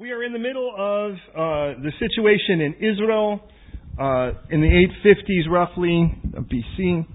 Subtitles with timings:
[0.00, 3.38] We are in the middle of uh, the situation in Israel
[4.00, 7.06] uh, in the 850s, roughly, BC,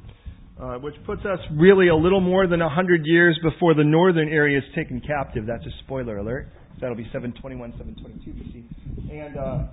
[0.61, 4.59] uh, which puts us really a little more than 100 years before the northern area
[4.59, 5.47] is taken captive.
[5.47, 6.49] That's a spoiler alert.
[6.79, 9.25] That'll be 721, 722 BC.
[9.25, 9.63] And uh,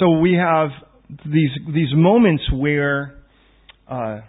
[0.00, 0.70] so we have
[1.24, 3.14] these these moments where
[3.86, 4.22] uh,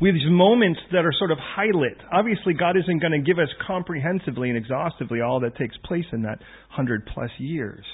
[0.00, 1.96] we have these moments that are sort of highlit.
[2.12, 6.22] Obviously, God isn't going to give us comprehensively and exhaustively all that takes place in
[6.22, 6.38] that
[6.68, 7.84] hundred plus years.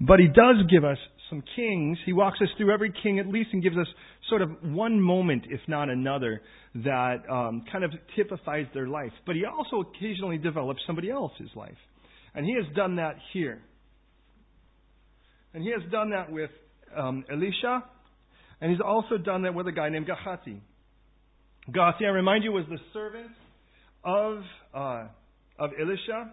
[0.00, 0.98] But He does give us
[1.30, 1.98] some kings.
[2.04, 3.86] He walks us through every king at least and gives us
[4.28, 6.40] sort of one moment, if not another,
[6.76, 9.12] that um, kind of typifies their life.
[9.26, 11.76] But He also occasionally develops somebody else's life.
[12.34, 13.60] And He has done that here.
[15.52, 16.50] And He has done that with
[16.96, 17.84] um, Elisha,
[18.60, 20.60] and He's also done that with a guy named Gehazi.
[21.72, 23.30] Gehazi, I remind you, was the servant
[24.04, 24.42] of
[24.74, 25.06] uh,
[25.58, 26.30] of Elisha,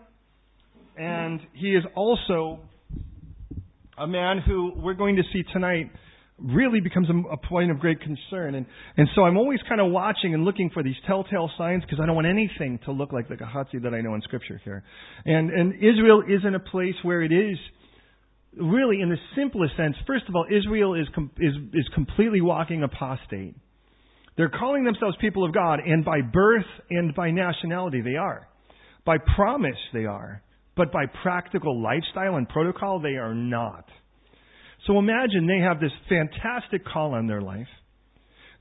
[0.97, 2.59] and he is also
[3.97, 5.89] a man who we're going to see tonight
[6.37, 8.55] really becomes a, a point of great concern.
[8.55, 8.65] And
[8.97, 12.05] and so I'm always kind of watching and looking for these telltale signs because I
[12.05, 14.83] don't want anything to look like the Gehazi that I know in Scripture here.
[15.25, 17.57] And and Israel is in a place where it is
[18.57, 19.95] really, in the simplest sense.
[20.05, 23.55] First of all, Israel is com- is is completely walking apostate.
[24.37, 28.47] They're calling themselves people of God, and by birth and by nationality they are.
[29.05, 30.41] By promise they are.
[30.75, 33.85] But by practical lifestyle and protocol they are not.
[34.87, 37.67] So imagine they have this fantastic call on their life.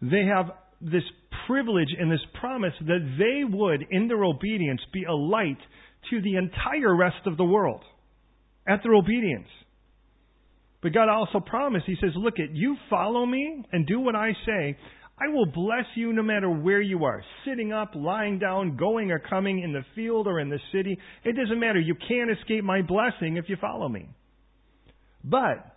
[0.02, 1.04] They have this
[1.46, 5.58] privilege and this promise that they would, in their obedience, be a light
[6.10, 7.82] to the entire rest of the world
[8.66, 9.48] at their obedience.
[10.82, 14.32] But God also promised, He says, Look at you follow me and do what I
[14.46, 14.76] say,
[15.20, 19.18] I will bless you no matter where you are, sitting up, lying down, going or
[19.18, 20.98] coming, in the field or in the city.
[21.24, 21.78] It doesn't matter.
[21.78, 24.08] You can't escape my blessing if you follow me.
[25.22, 25.76] But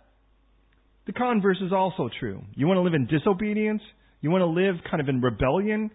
[1.06, 2.42] the converse is also true.
[2.54, 3.82] You want to live in disobedience?
[4.22, 5.90] You want to live kind of in rebellion?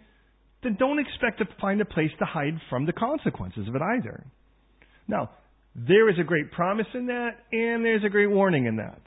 [0.61, 4.23] Then don't expect to find a place to hide from the consequences of it either.
[5.07, 5.31] Now,
[5.75, 9.01] there is a great promise in that, and there's a great warning in that.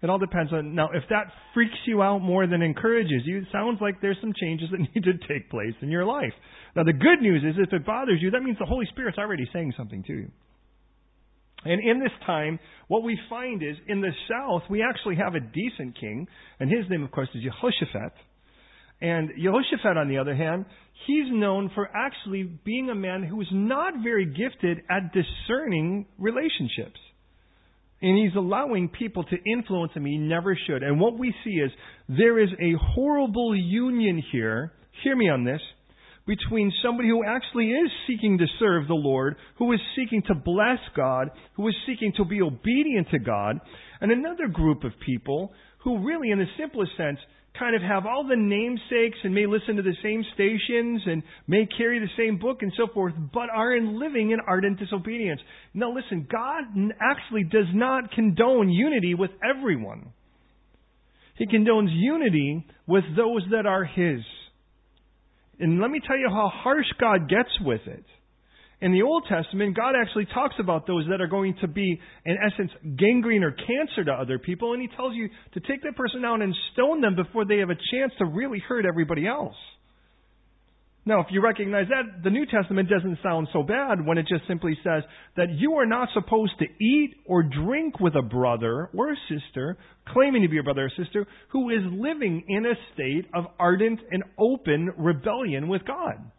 [0.00, 3.48] It all depends on now if that freaks you out more than encourages you, it
[3.50, 6.32] sounds like there's some changes that need to take place in your life.
[6.76, 9.48] Now the good news is if it bothers you, that means the Holy Spirit's already
[9.52, 10.30] saying something to you.
[11.64, 15.40] And in this time, what we find is in the south, we actually have a
[15.40, 16.28] decent king,
[16.60, 18.12] and his name, of course, is Jehoshaphat.
[19.00, 20.66] And Jehoshaphat, on the other hand,
[21.06, 27.00] he's known for actually being a man who is not very gifted at discerning relationships.
[28.00, 30.04] And he's allowing people to influence him.
[30.04, 30.82] He never should.
[30.82, 31.70] And what we see is
[32.08, 34.72] there is a horrible union here.
[35.02, 35.60] Hear me on this.
[36.26, 40.78] Between somebody who actually is seeking to serve the Lord, who is seeking to bless
[40.94, 43.58] God, who is seeking to be obedient to God,
[44.00, 45.52] and another group of people
[45.84, 47.18] who really, in the simplest sense,
[47.58, 51.66] kind of have all the namesakes and may listen to the same stations and may
[51.66, 55.40] carry the same book and so forth, but are in living in ardent disobedience.
[55.74, 56.64] Now listen, God
[57.00, 60.12] actually does not condone unity with everyone.
[61.36, 64.20] He condones unity with those that are His.
[65.60, 68.04] And let me tell you how harsh God gets with it.
[68.80, 72.36] In the Old Testament, God actually talks about those that are going to be, in
[72.38, 76.24] essence, gangrene or cancer to other people, and He tells you to take that person
[76.24, 79.56] out and stone them before they have a chance to really hurt everybody else.
[81.08, 84.46] Now, if you recognize that, the New Testament doesn't sound so bad when it just
[84.46, 85.02] simply says
[85.36, 89.78] that you are not supposed to eat or drink with a brother or a sister,
[90.12, 94.00] claiming to be a brother or sister, who is living in a state of ardent
[94.10, 96.30] and open rebellion with God.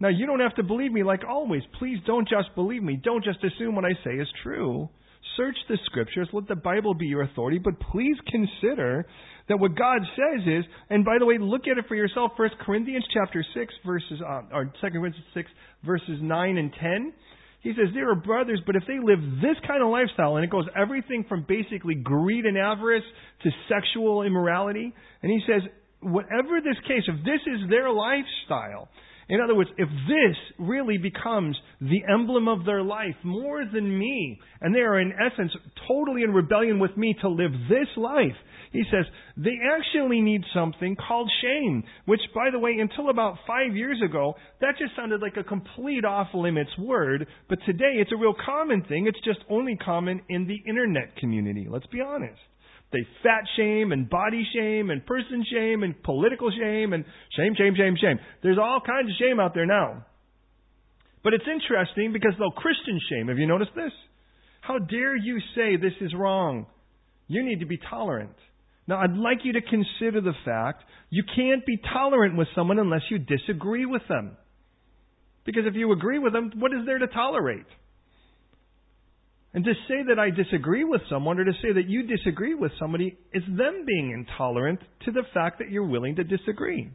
[0.00, 1.62] Now, you don't have to believe me like always.
[1.78, 2.98] Please don't just believe me.
[3.02, 4.88] Don't just assume what I say is true.
[5.36, 6.28] Search the scriptures.
[6.32, 7.58] Let the Bible be your authority.
[7.58, 9.06] But please consider
[9.48, 12.32] that what God says is, and by the way, look at it for yourself.
[12.36, 15.50] First Corinthians chapter 6 verses, uh, or 2 Corinthians 6
[15.84, 17.12] verses 9 and 10.
[17.60, 20.50] He says, there are brothers, but if they live this kind of lifestyle, and it
[20.50, 23.04] goes everything from basically greed and avarice
[23.42, 25.60] to sexual immorality, and he says,
[26.00, 28.88] whatever this case, if this is their lifestyle,
[29.30, 34.40] in other words, if this really becomes the emblem of their life more than me,
[34.60, 35.52] and they are in essence
[35.86, 38.36] totally in rebellion with me to live this life,
[38.72, 39.04] he says,
[39.36, 44.34] they actually need something called shame, which, by the way, until about five years ago,
[44.60, 48.82] that just sounded like a complete off limits word, but today it's a real common
[48.82, 49.06] thing.
[49.06, 51.66] It's just only common in the internet community.
[51.70, 52.38] Let's be honest.
[52.92, 57.04] They fat shame and body shame and person shame and political shame and
[57.36, 58.18] shame, shame, shame, shame.
[58.42, 60.04] There's all kinds of shame out there now.
[61.22, 63.28] But it's interesting because they'll Christian shame.
[63.28, 63.92] Have you noticed this?
[64.60, 66.66] How dare you say this is wrong?
[67.28, 68.34] You need to be tolerant.
[68.88, 73.02] Now, I'd like you to consider the fact you can't be tolerant with someone unless
[73.08, 74.36] you disagree with them.
[75.44, 77.66] Because if you agree with them, what is there to tolerate?
[79.52, 82.70] And to say that I disagree with someone or to say that you disagree with
[82.78, 86.88] somebody is them being intolerant to the fact that you're willing to disagree.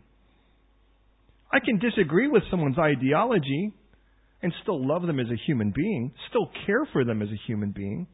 [1.52, 3.74] I can disagree with someone's ideology
[4.42, 7.72] and still love them as a human being, still care for them as a human
[7.72, 8.08] being.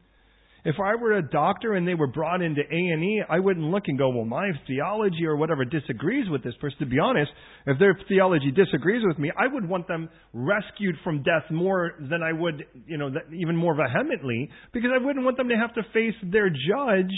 [0.64, 3.98] If I were a doctor and they were brought into A&E, I wouldn't look and
[3.98, 6.78] go, well, my theology or whatever disagrees with this person.
[6.78, 7.32] To be honest,
[7.66, 12.22] if their theology disagrees with me, I would want them rescued from death more than
[12.22, 15.82] I would, you know, even more vehemently, because I wouldn't want them to have to
[15.92, 17.12] face their judge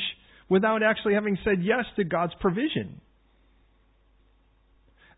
[0.49, 3.03] without actually having said yes to God's provision.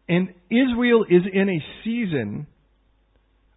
[0.09, 2.49] And Israel is in a season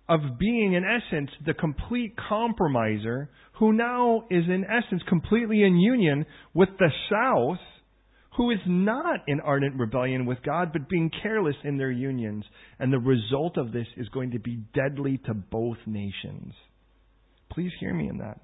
[0.10, 3.30] of being, in essence, the complete compromiser
[3.60, 7.60] who now is, in essence, completely in union with the South,
[8.36, 12.44] who is not in ardent rebellion with God, but being careless in their unions.
[12.80, 16.54] And the result of this is going to be deadly to both nations.
[17.52, 18.40] Please hear me in that.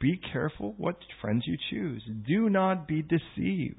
[0.00, 2.02] Be careful what friends you choose.
[2.26, 3.78] Do not be deceived.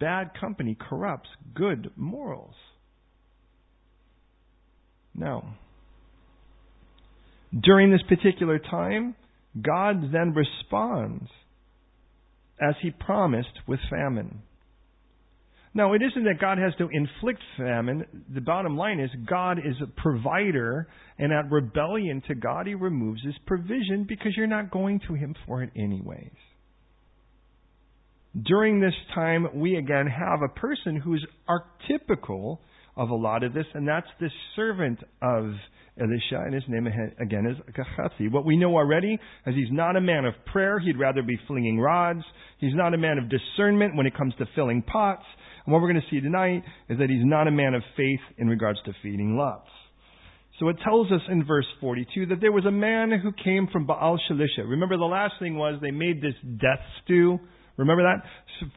[0.00, 2.54] Bad company corrupts good morals.
[5.14, 5.54] Now,
[7.62, 9.14] during this particular time,
[9.60, 11.28] God then responds
[12.60, 14.42] as he promised with famine.
[15.76, 18.04] Now, it isn't that God has to inflict famine.
[18.32, 20.86] The bottom line is God is a provider,
[21.18, 25.34] and at rebellion to God, he removes his provision because you're not going to him
[25.46, 26.30] for it anyways.
[28.40, 32.58] During this time, we again have a person who's archetypical
[32.96, 35.52] of a lot of this, and that's the servant of
[36.00, 36.88] Elisha, and his name
[37.20, 38.28] again is Gehazi.
[38.28, 40.80] What we know already is he's not a man of prayer.
[40.80, 42.22] He'd rather be flinging rods.
[42.58, 45.24] He's not a man of discernment when it comes to filling pots.
[45.64, 48.20] And what we're going to see tonight is that he's not a man of faith
[48.38, 49.68] in regards to feeding lots.
[50.58, 53.86] So it tells us in verse 42 that there was a man who came from
[53.86, 54.68] Baal Shalisha.
[54.68, 57.38] Remember the last thing was they made this death stew
[57.76, 58.22] Remember that?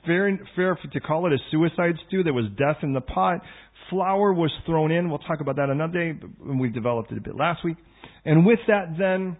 [0.05, 2.23] Fair, fair to call it a suicide stew.
[2.23, 3.41] There was death in the pot.
[3.89, 5.09] Flour was thrown in.
[5.09, 6.19] We'll talk about that another day.
[6.39, 7.77] When we developed it a bit last week.
[8.25, 9.38] And with that, then,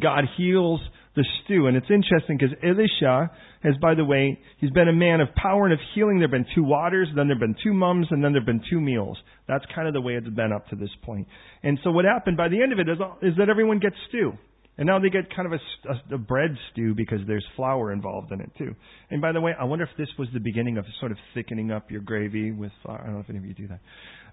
[0.00, 0.80] God heals
[1.16, 1.66] the stew.
[1.66, 3.30] And it's interesting because Elisha
[3.62, 6.18] has, by the way, he's been a man of power and of healing.
[6.18, 8.46] There have been two waters, then there have been two mums, and then there have
[8.46, 9.18] been two meals.
[9.48, 11.26] That's kind of the way it's been up to this point.
[11.62, 14.34] And so what happened by the end of it is, is that everyone gets stew.
[14.80, 18.32] And now they get kind of a, a, a, bread stew because there's flour involved
[18.32, 18.74] in it too.
[19.10, 21.70] And by the way, I wonder if this was the beginning of sort of thickening
[21.70, 22.98] up your gravy with flour.
[22.98, 23.80] I don't know if any of you do that.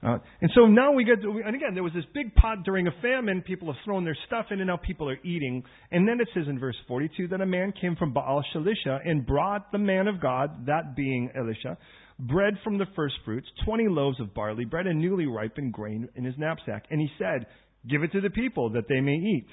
[0.02, 2.88] Uh, and so now we get, to, and again, there was this big pot during
[2.88, 3.42] a famine.
[3.42, 5.66] People have thrown their stuff in, and now people are eating.
[5.92, 9.26] And then it says in verse 42 that a man came from Baal Shalisha and
[9.26, 11.78] brought the man of God, that being Elisha,
[12.20, 16.24] bread from the first fruits, 20 loaves of barley bread, and newly ripened grain in
[16.24, 16.86] his knapsack.
[16.90, 17.48] And he said,
[17.90, 19.48] Give it to the people that they may eat.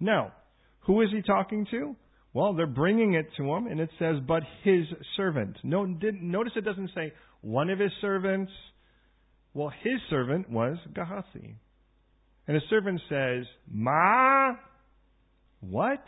[0.00, 0.32] Now,
[0.80, 1.96] who is he talking to?
[2.32, 4.84] Well, they're bringing it to him, and it says, but his
[5.16, 5.56] servant.
[5.62, 7.12] No, notice it doesn't say
[7.42, 8.50] one of his servants.
[9.54, 11.56] Well, his servant was Gehazi.
[12.46, 14.54] And his servant says, Ma,
[15.60, 16.04] what?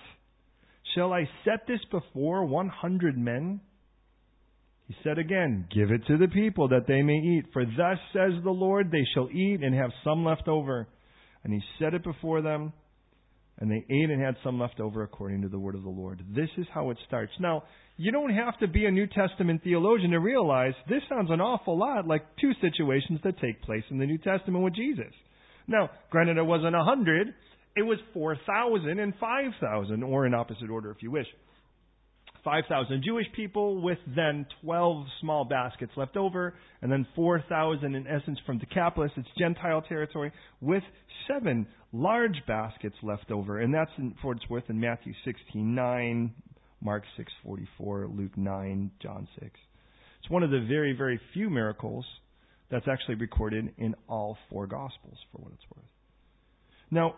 [0.95, 3.61] Shall I set this before 100 men?
[4.89, 7.47] He said again, Give it to the people that they may eat.
[7.53, 10.89] For thus says the Lord, they shall eat and have some left over.
[11.45, 12.73] And he set it before them.
[13.59, 16.23] And they ate and had some left over according to the word of the Lord.
[16.35, 17.33] This is how it starts.
[17.41, 17.63] Now,
[17.97, 21.79] you don't have to be a New Testament theologian to realize this sounds an awful
[21.79, 25.13] lot like two situations that take place in the New Testament with Jesus.
[25.67, 27.29] Now, granted, it wasn't a hundred,
[27.75, 31.27] it was four thousand and five thousand, or in opposite order if you wish.
[32.47, 38.39] 5,000 Jewish people with then 12 small baskets left over, and then 4,000 in essence
[38.47, 40.85] from Decapolis, it's Gentile territory, with
[41.27, 43.59] seven large baskets left over.
[43.59, 46.31] And that's in, for its worth in Matthew 16:9,
[46.81, 47.03] Mark
[47.45, 49.51] 6:44, Luke 9, John 6.
[50.21, 52.07] It's one of the very, very few miracles
[52.71, 55.91] that's actually recorded in all four Gospels, for what it's worth.
[56.93, 57.17] Now,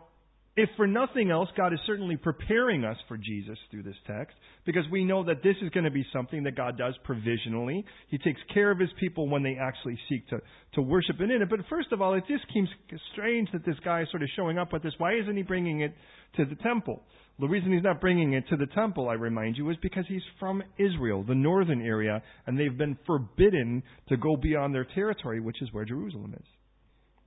[0.59, 4.35] if for nothing else, God is certainly preparing us for Jesus through this text
[4.67, 7.85] because we know that this is going to be something that God does provisionally.
[8.09, 10.41] He takes care of his people when they actually seek to,
[10.75, 11.49] to worship in it.
[11.49, 12.69] But first of all, it just seems
[13.13, 14.93] strange that this guy is sort of showing up with this.
[14.99, 15.95] Why isn't he bringing it
[16.39, 17.05] to the temple?
[17.39, 20.23] The reason he's not bringing it to the temple, I remind you, is because he's
[20.41, 25.63] from Israel, the northern area, and they've been forbidden to go beyond their territory, which
[25.63, 26.47] is where Jerusalem is.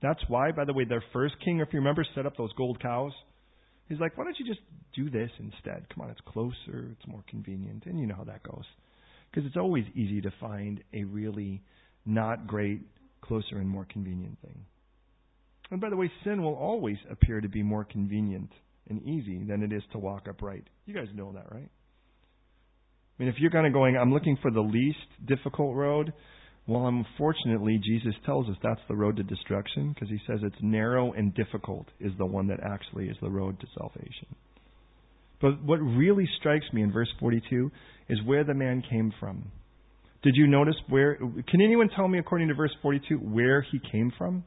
[0.02, 2.82] That's why, by the way, their first king, if you remember, set up those gold
[2.82, 3.12] cows.
[3.88, 4.60] He's like, why don't you just
[4.94, 5.86] do this instead?
[5.94, 7.84] Come on, it's closer, it's more convenient.
[7.86, 8.64] And you know how that goes.
[9.30, 11.62] Because it's always easy to find a really
[12.04, 12.80] not great,
[13.22, 14.64] closer, and more convenient thing.
[15.70, 18.50] And by the way, sin will always appear to be more convenient
[18.88, 20.64] and easy than it is to walk upright.
[20.84, 21.70] You guys know that, right?
[23.18, 26.12] I mean, if you're kind of going, I'm looking for the least difficult road,
[26.66, 31.12] well, unfortunately, Jesus tells us that's the road to destruction because he says it's narrow
[31.12, 34.28] and difficult is the one that actually is the road to salvation.
[35.40, 37.70] But what really strikes me in verse 42
[38.08, 39.50] is where the man came from.
[40.22, 41.16] Did you notice where?
[41.16, 44.44] Can anyone tell me, according to verse 42, where he came from?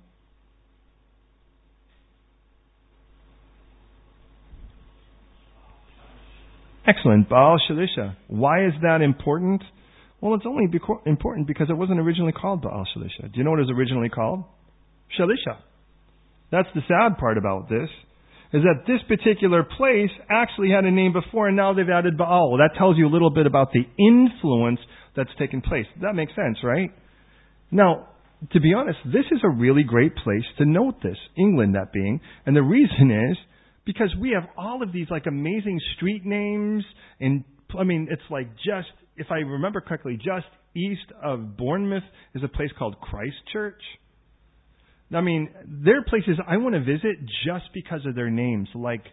[6.88, 7.28] Excellent.
[7.28, 8.16] Baal Shalisha.
[8.28, 9.64] Why is that important?
[10.26, 10.66] Well, it's only
[11.06, 13.32] important because it wasn't originally called Baal Shalisha.
[13.32, 14.44] Do you know what it was originally called?
[15.20, 15.60] Shalisha.
[16.52, 17.88] That's the sad part about this,
[18.52, 22.50] is that this particular place actually had a name before and now they've added Baal.
[22.50, 24.80] Well, that tells you a little bit about the influence
[25.16, 25.86] that's taken place.
[26.02, 26.90] That makes sense, right?
[27.70, 28.08] Now,
[28.52, 32.20] to be honest, this is a really great place to note this, England that being,
[32.48, 33.38] and the reason is
[33.86, 36.84] because we have all of these like amazing street names
[37.20, 37.44] and
[37.80, 42.04] I mean it's like just if I remember correctly, just east of Bournemouth
[42.34, 43.82] is a place called Christchurch.
[45.14, 49.04] I mean, there are places I want to visit just because of their names, like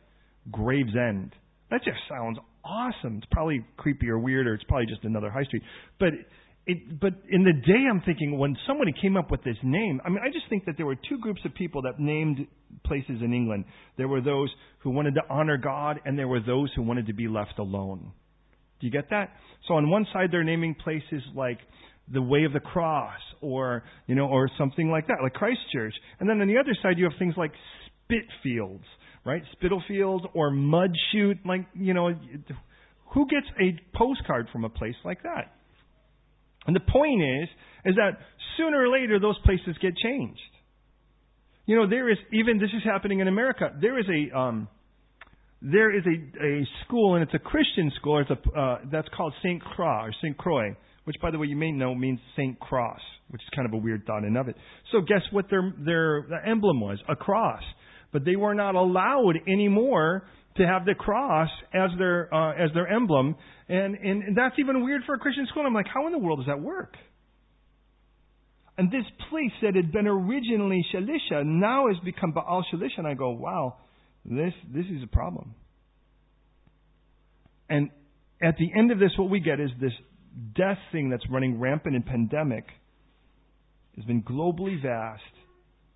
[0.50, 1.34] Gravesend.
[1.70, 3.18] That just sounds awesome.
[3.18, 5.62] It's probably creepy or weird, or it's probably just another high street.
[5.98, 6.14] But
[6.66, 10.08] it, but in the day, I'm thinking when somebody came up with this name, I
[10.08, 12.46] mean, I just think that there were two groups of people that named
[12.84, 13.64] places in England.
[13.96, 17.12] There were those who wanted to honor God, and there were those who wanted to
[17.12, 18.12] be left alone.
[18.82, 19.30] Do you get that?
[19.68, 21.58] So on one side, they're naming places like
[22.12, 25.94] the Way of the Cross, or you know, or something like that, like Christchurch.
[26.18, 27.52] And then on the other side, you have things like
[28.10, 28.82] Spitfields,
[29.24, 29.42] right?
[29.52, 31.38] Spitalfields or Mud Chute.
[31.46, 32.10] Like you know,
[33.14, 35.54] who gets a postcard from a place like that?
[36.66, 37.48] And the point is,
[37.84, 38.18] is that
[38.56, 40.40] sooner or later those places get changed.
[41.66, 43.70] You know, there is even this is happening in America.
[43.80, 44.68] There is a um,
[45.62, 48.20] there is a, a school, and it's a Christian school.
[48.20, 49.62] It's a, uh, that's called St.
[49.62, 50.36] Croix, or St.
[50.36, 52.58] Croix, which, by the way, you may know means St.
[52.58, 53.00] Cross,
[53.30, 54.56] which is kind of a weird thought in of it.
[54.90, 56.98] So guess what their, their emblem was?
[57.08, 57.62] A cross.
[58.12, 60.24] But they were not allowed anymore
[60.56, 63.36] to have the cross as their, uh, as their emblem.
[63.68, 65.64] And, and that's even weird for a Christian school.
[65.64, 66.94] I'm like, how in the world does that work?
[68.76, 72.98] And this place that had been originally Shalisha now has become Baal Shalisha.
[72.98, 73.76] And I go, wow,
[74.24, 75.54] this, this is a problem.
[77.68, 77.90] And
[78.42, 79.92] at the end of this, what we get is this
[80.54, 82.64] death thing that's running rampant in pandemic
[83.96, 85.22] has been globally vast,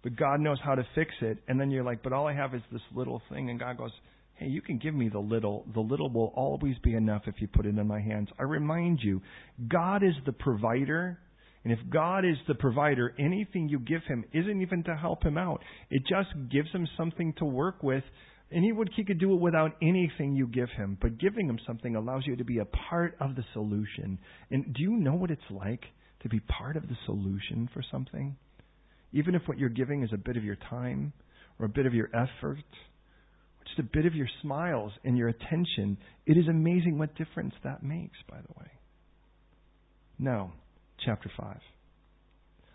[0.03, 1.39] but God knows how to fix it.
[1.49, 3.51] And then you're like, but all I have is this little thing.
[3.51, 3.93] And God goes,
[4.35, 5.67] hey, you can give me the little.
[5.75, 8.29] The little will always be enough if you put it in my hands.
[8.39, 9.23] I remind you,
[9.69, 11.19] God is the provider
[11.67, 15.37] and if God is the provider, anything you give him isn't even to help him
[15.37, 15.65] out.
[15.91, 18.05] It just gives him something to work with.
[18.53, 20.97] And he would he could do it without anything you give him.
[21.03, 24.17] But giving him something allows you to be a part of the solution.
[24.49, 25.83] And do you know what it's like
[26.23, 28.37] to be part of the solution for something?
[29.13, 31.13] Even if what you're giving is a bit of your time
[31.59, 32.59] or a bit of your effort,
[33.59, 37.55] or just a bit of your smiles and your attention, it is amazing what difference
[37.65, 38.71] that makes, by the way.
[40.21, 40.53] Now,
[41.05, 41.57] chapter 5.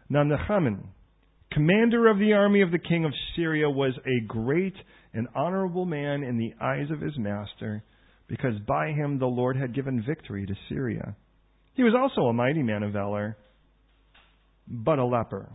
[0.10, 0.90] Now, Naaman,
[1.52, 4.76] commander of the army of the king of Syria, was a great
[5.14, 7.84] and honorable man in the eyes of his master,
[8.28, 11.16] because by him the Lord had given victory to Syria.
[11.74, 13.38] He was also a mighty man of valor,
[14.68, 15.50] but a leper.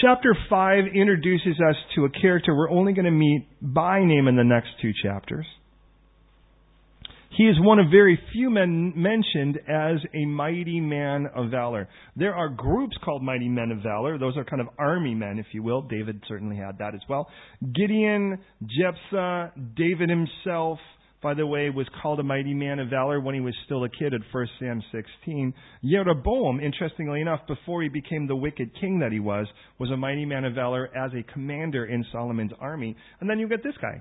[0.00, 4.36] Chapter 5 introduces us to a character we're only going to meet by name in
[4.36, 5.46] the next two chapters.
[7.36, 11.86] He is one of very few men mentioned as a mighty man of valor.
[12.16, 14.16] There are groups called mighty men of valor.
[14.16, 15.82] Those are kind of army men, if you will.
[15.82, 17.28] David certainly had that as well.
[17.74, 20.78] Gideon, Jephthah, David himself,
[21.22, 23.90] by the way, was called a mighty man of valor when he was still a
[23.90, 25.52] kid at 1 Sam 16.
[25.84, 29.46] Jeroboam, interestingly enough, before he became the wicked king that he was,
[29.78, 32.96] was a mighty man of valor as a commander in Solomon's army.
[33.20, 34.00] And then you get this guy,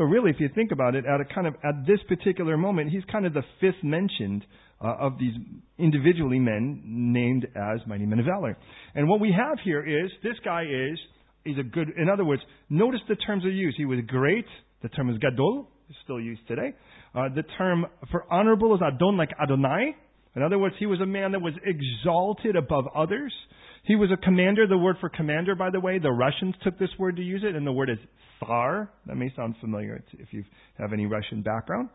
[0.00, 2.90] so really, if you think about it, at a kind of at this particular moment,
[2.90, 4.46] he's kind of the fifth mentioned
[4.82, 5.34] uh, of these
[5.76, 8.56] individually men named as mighty men of valor.
[8.94, 10.98] And what we have here is this guy is
[11.44, 11.88] he's a good.
[11.98, 12.40] In other words,
[12.70, 13.76] notice the terms are used.
[13.76, 14.46] He was great.
[14.82, 15.68] The term is gadol.
[16.04, 16.72] Still used today.
[17.14, 19.94] Uh, the term for honorable is adon, like Adonai.
[20.34, 23.34] In other words, he was a man that was exalted above others.
[23.84, 24.66] He was a commander.
[24.66, 27.56] The word for commander, by the way, the Russians took this word to use it,
[27.56, 27.98] and the word is
[28.38, 28.90] tsar.
[29.06, 30.44] That may sound familiar if you
[30.78, 31.88] have any Russian background.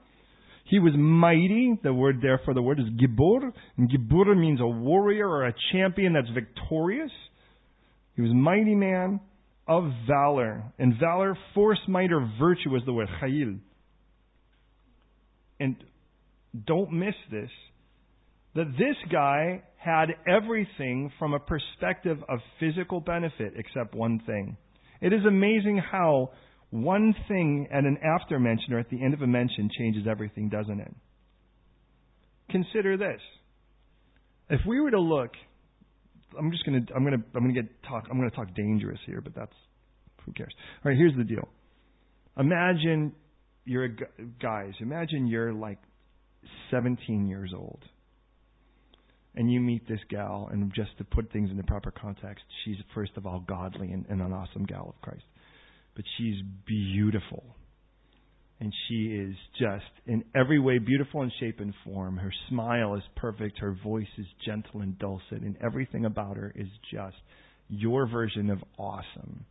[0.65, 1.79] He was mighty.
[1.83, 3.51] The word there for the word is gibor.
[3.77, 7.11] And gibor means a warrior or a champion that's victorious.
[8.15, 9.19] He was mighty man
[9.67, 10.63] of valor.
[10.79, 13.59] And valor, force, might, or virtue was the word chayil.
[15.59, 15.75] And
[16.65, 17.49] don't miss this,
[18.55, 24.57] that this guy had everything from a perspective of physical benefit except one thing.
[24.99, 26.31] It is amazing how
[26.71, 30.49] one thing at an after mention or at the end of a mention changes everything,
[30.49, 30.93] doesn't it?
[32.49, 33.21] Consider this.
[34.49, 35.31] If we were to look,
[36.37, 38.55] I'm just going to I'm going to I'm to get talk I'm going to talk
[38.55, 39.53] dangerous here, but that's
[40.25, 40.53] who cares.
[40.83, 41.47] All right, here's the deal.
[42.37, 43.13] Imagine
[43.65, 43.89] you're a
[44.41, 45.79] guys, imagine you're like
[46.71, 47.83] 17 years old
[49.35, 52.77] and you meet this gal, and just to put things in the proper context, she's
[52.93, 55.25] first of all godly and, and an awesome gal of Christ.
[55.95, 57.43] But she's beautiful.
[58.61, 62.15] And she is just in every way beautiful in shape and form.
[62.15, 63.59] Her smile is perfect.
[63.59, 65.41] Her voice is gentle and dulcet.
[65.41, 67.17] And everything about her is just
[67.67, 69.45] your version of awesome.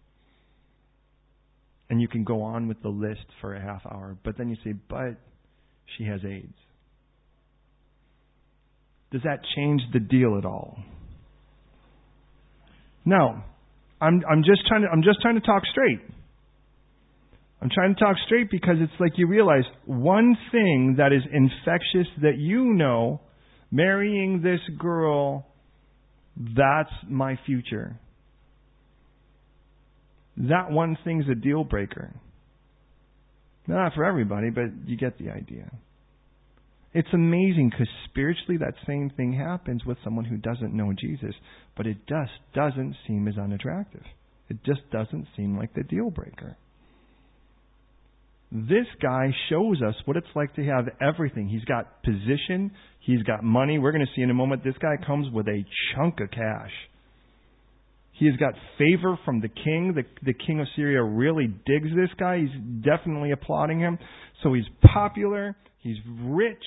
[1.91, 4.17] And you can go on with the list for a half hour.
[4.25, 5.21] But then you say, but
[5.99, 6.55] she has AIDS.
[9.15, 10.77] Does that change the deal at all?
[13.05, 13.45] No.
[14.01, 16.01] I'm I'm just trying to I'm just trying to talk straight.
[17.63, 22.13] I'm trying to talk straight because it's like you realize one thing that is infectious
[22.23, 23.21] that you know,
[23.71, 25.47] marrying this girl,
[26.37, 27.97] that's my future.
[30.37, 32.13] That one thing's a deal breaker.
[33.69, 35.71] Not for everybody, but you get the idea.
[36.95, 41.35] It's amazing because spiritually that same thing happens with someone who doesn't know Jesus,
[41.77, 44.05] but it just doesn't seem as unattractive.
[44.49, 46.57] It just doesn't seem like the deal breaker.
[48.53, 51.49] This guy shows us what it's like to have everything.
[51.49, 53.81] He's got position, he's got money.
[53.81, 55.65] We're going to see in a moment this guy comes with a
[55.95, 56.71] chunk of cash.
[58.13, 59.95] He has got favor from the king.
[59.97, 62.39] The, the king of Syria really digs this guy.
[62.39, 63.99] He's definitely applauding him.
[64.45, 65.57] So he's popular.
[65.81, 66.63] He's rich.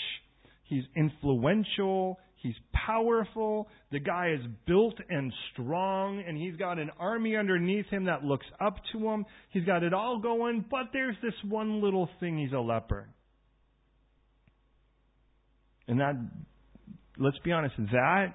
[0.68, 2.20] He's influential.
[2.36, 3.68] He's powerful.
[3.92, 8.46] The guy is built and strong, and he's got an army underneath him that looks
[8.60, 9.26] up to him.
[9.50, 13.08] He's got it all going, but there's this one little thing he's a leper.
[15.88, 16.16] And that,
[17.18, 18.34] let's be honest, that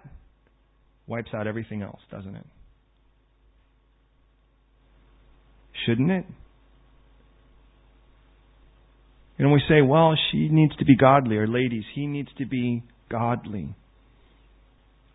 [1.07, 2.47] wipes out everything else, doesn't it?
[5.87, 6.25] Shouldn't it?
[9.43, 12.85] And we say, well, she needs to be godly, or ladies, he needs to be
[13.11, 13.75] godly.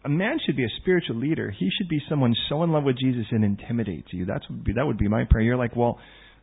[0.03, 1.49] A man should be a spiritual leader.
[1.49, 4.25] He should be someone so in love with Jesus it intimidates you.
[4.25, 5.45] That's would be that would be my prayer.
[5.45, 5.97] You're like, well,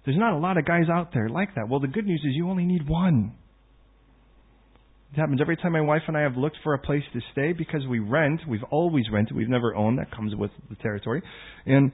[0.06, 1.68] there's not a lot of guys out there like that.
[1.68, 3.34] Well, the good news is you only need one.
[5.12, 7.52] It happens every time my wife and I have looked for a place to stay
[7.52, 8.40] because we rent.
[8.48, 9.36] We've always rented.
[9.36, 9.98] We've never owned.
[9.98, 11.20] That comes with the territory.
[11.66, 11.92] And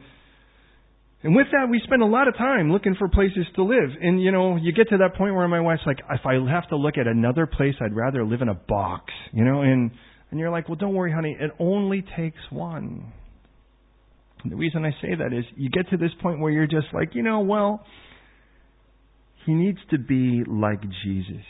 [1.22, 3.90] and with that, we spend a lot of time looking for places to live.
[4.00, 6.68] And, you know, you get to that point where my wife's like, if I have
[6.70, 9.90] to look at another place, I'd rather live in a box, you know, and,
[10.30, 13.12] and you're like, well, don't worry, honey, it only takes one.
[14.42, 16.86] And the reason I say that is you get to this point where you're just
[16.94, 17.84] like, you know, well,
[19.44, 21.44] he needs to be like Jesus.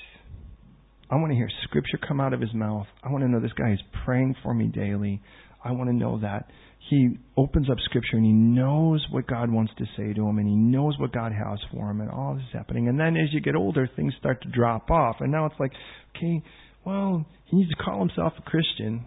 [1.08, 2.86] I want to hear scripture come out of his mouth.
[3.04, 5.20] I want to know this guy is praying for me daily.
[5.62, 6.50] I want to know that
[6.88, 10.48] he opens up scripture and he knows what God wants to say to him and
[10.48, 12.88] he knows what God has for him and all this is happening.
[12.88, 15.16] And then as you get older, things start to drop off.
[15.20, 15.72] And now it's like,
[16.16, 16.42] okay,
[16.84, 19.06] well, he needs to call himself a Christian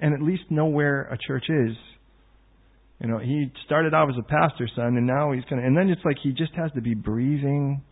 [0.00, 1.76] and at least know where a church is.
[3.00, 5.76] You know, he started out as a pastor's son and now he's going to, and
[5.76, 7.82] then it's like he just has to be breathing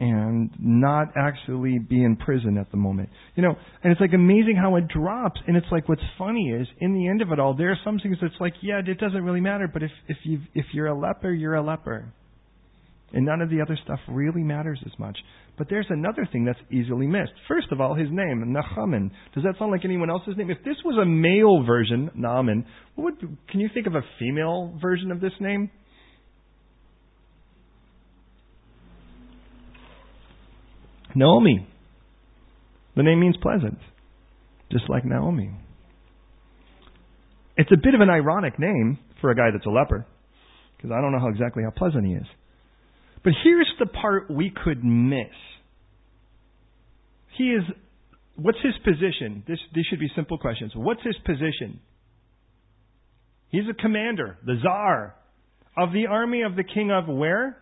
[0.00, 3.08] and not actually be in prison at the moment.
[3.34, 5.40] You know, and it's like amazing how it drops.
[5.46, 7.98] And it's like what's funny is in the end of it all, there are some
[7.98, 9.68] things that's like, yeah, it doesn't really matter.
[9.72, 12.12] But if if you if you're a leper, you're a leper,
[13.12, 15.18] and none of the other stuff really matters as much.
[15.56, 17.32] But there's another thing that's easily missed.
[17.48, 19.10] First of all, his name, Nachaman.
[19.34, 20.50] Does that sound like anyone else's name?
[20.50, 24.78] If this was a male version, Naaman, what would can you think of a female
[24.80, 25.70] version of this name?
[31.14, 31.66] Naomi.
[32.96, 33.78] The name means pleasant,
[34.72, 35.50] just like Naomi.
[37.56, 40.06] It's a bit of an ironic name for a guy that's a leper,
[40.76, 42.26] because I don't know how exactly how pleasant he is.
[43.24, 45.26] But here's the part we could miss.
[47.36, 47.62] He is,
[48.36, 49.42] what's his position?
[49.46, 50.72] This, these should be simple questions.
[50.74, 51.80] What's his position?
[53.50, 55.14] He's a commander, the czar,
[55.76, 57.56] of the army of the king of where?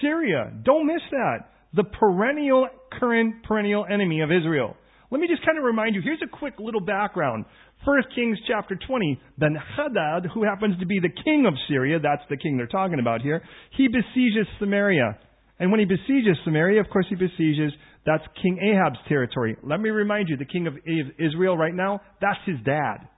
[0.00, 0.52] Syria.
[0.64, 1.51] Don't miss that.
[1.74, 4.76] The perennial, current, perennial enemy of Israel.
[5.10, 7.44] Let me just kind of remind you, here's a quick little background.
[7.84, 12.22] First Kings chapter 20, Ben Hadad, who happens to be the king of Syria, that's
[12.30, 13.42] the king they're talking about here,
[13.76, 15.18] he besieges Samaria.
[15.58, 17.72] And when he besieges Samaria, of course he besieges,
[18.06, 19.56] that's King Ahab's territory.
[19.62, 20.74] Let me remind you, the king of
[21.18, 23.08] Israel right now, that's his dad.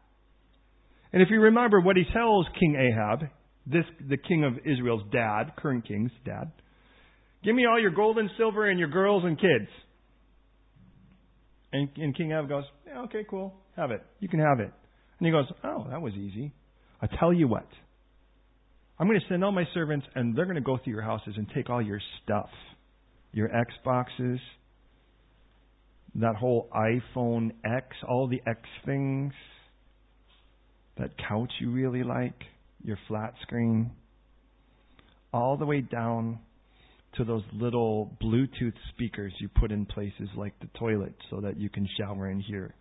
[1.12, 3.28] And if you remember what he tells King Ahab,
[3.66, 6.50] this the king of Israel's dad, current king's dad,
[7.44, 9.68] give me all your gold and silver and your girls and kids.
[11.72, 14.02] And, and King Ahab goes, yeah, okay, cool, have it.
[14.20, 14.72] You can have it.
[15.18, 16.52] And he goes, oh, that was easy.
[17.02, 17.66] I tell you what,
[18.98, 21.34] I'm going to send all my servants, and they're going to go through your houses
[21.36, 22.48] and take all your stuff,
[23.32, 24.38] your Xboxes,
[26.14, 29.32] that whole iPhone X, all the X things,
[30.96, 32.40] that couch you really like,
[32.84, 33.90] your flat screen,
[35.32, 36.38] all the way down
[37.16, 41.68] to those little Bluetooth speakers you put in places like the toilet so that you
[41.68, 42.74] can shower in here.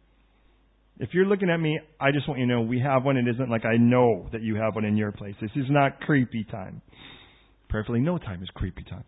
[1.00, 3.18] If you're looking at me, I just want you to know we have one.
[3.18, 5.36] It isn't like I know that you have one in your place.
[5.42, 6.82] This is not creepy time.
[7.70, 9.04] Perfectly no time is creepy time.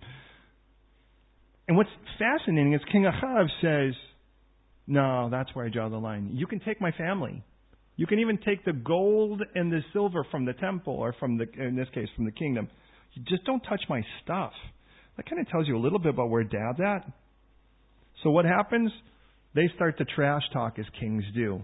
[1.68, 3.94] And what's fascinating is King Ahab says,
[4.88, 6.32] No, that's where I draw the line.
[6.34, 7.44] You can take my family.
[7.98, 11.46] You can even take the gold and the silver from the temple, or from the,
[11.58, 12.68] in this case, from the kingdom.
[13.14, 14.52] You just don't touch my stuff.
[15.18, 17.10] That kind of tells you a little bit about where dad's at.
[18.24, 18.92] So what happens?
[19.54, 21.62] They start to trash talk as kings do.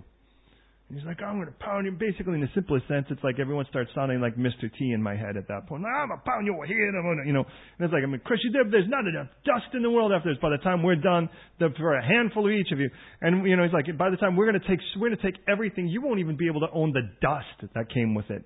[0.91, 1.91] And he's like, I'm going to pound you.
[1.91, 4.67] Basically, in the simplest sense, it's like everyone starts sounding like Mr.
[4.77, 5.85] T in my head at that point.
[5.87, 6.91] I'm going to pound your head.
[6.95, 8.51] I'm gonna, you know, and it's like, I'm going to crush you.
[8.51, 10.37] There's not enough dust in the world after this.
[10.41, 12.89] By the time we're done, for a handful of each of you.
[13.21, 15.31] And, you know, he's like, by the time we're going to take, we're going to
[15.31, 18.43] take everything, you won't even be able to own the dust that came with it.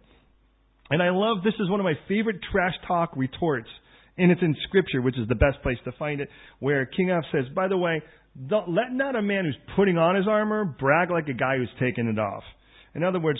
[0.92, 3.70] And I love, this is one of my favorite trash talk retorts.
[4.18, 7.24] And it's in Scripture, which is the best place to find it, where King Ahab
[7.32, 8.02] says, by the way,
[8.50, 12.08] let not a man who's putting on his armor brag like a guy who's taking
[12.08, 12.44] it off.
[12.94, 13.40] In other words,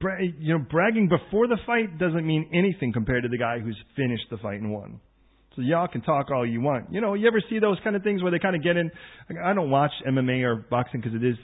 [0.00, 3.76] bra- you know, bragging before the fight doesn't mean anything compared to the guy who's
[3.96, 5.00] finished the fight and won.
[5.56, 6.92] So y'all can talk all you want.
[6.92, 8.90] You know, you ever see those kind of things where they kind of get in?
[9.42, 11.36] I don't watch MMA or boxing because it is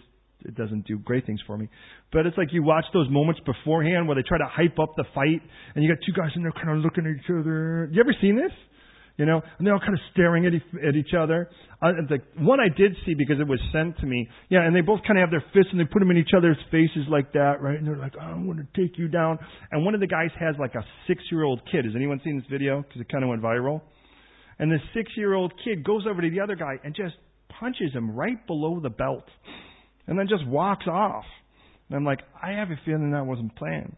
[0.45, 1.69] it doesn't do great things for me.
[2.13, 5.05] But it's like you watch those moments beforehand where they try to hype up the
[5.15, 5.43] fight,
[5.75, 7.89] and you got two guys in there kind of looking at each other.
[7.93, 8.53] You ever seen this?
[9.21, 11.51] you know, and they're all kind of staring at, e- at each other.
[11.83, 14.81] Uh, the one I did see because it was sent to me, yeah, and they
[14.81, 17.35] both kind of have their fists and they put them in each other's faces like
[17.35, 17.77] that, right?
[17.77, 19.39] And they're like, oh, I'm going to take you down.
[19.71, 21.85] And one of the guys has like a six-year-old kid.
[21.85, 22.81] Has anyone seen this video?
[22.81, 23.83] Because it kind of went viral.
[24.59, 27.15] And the six-year-old kid goes over to the other guy and just
[27.61, 29.25] punches him right below the belt,
[30.11, 31.25] and then just walks off.
[31.89, 33.97] And I'm like, I have a feeling that wasn't planned.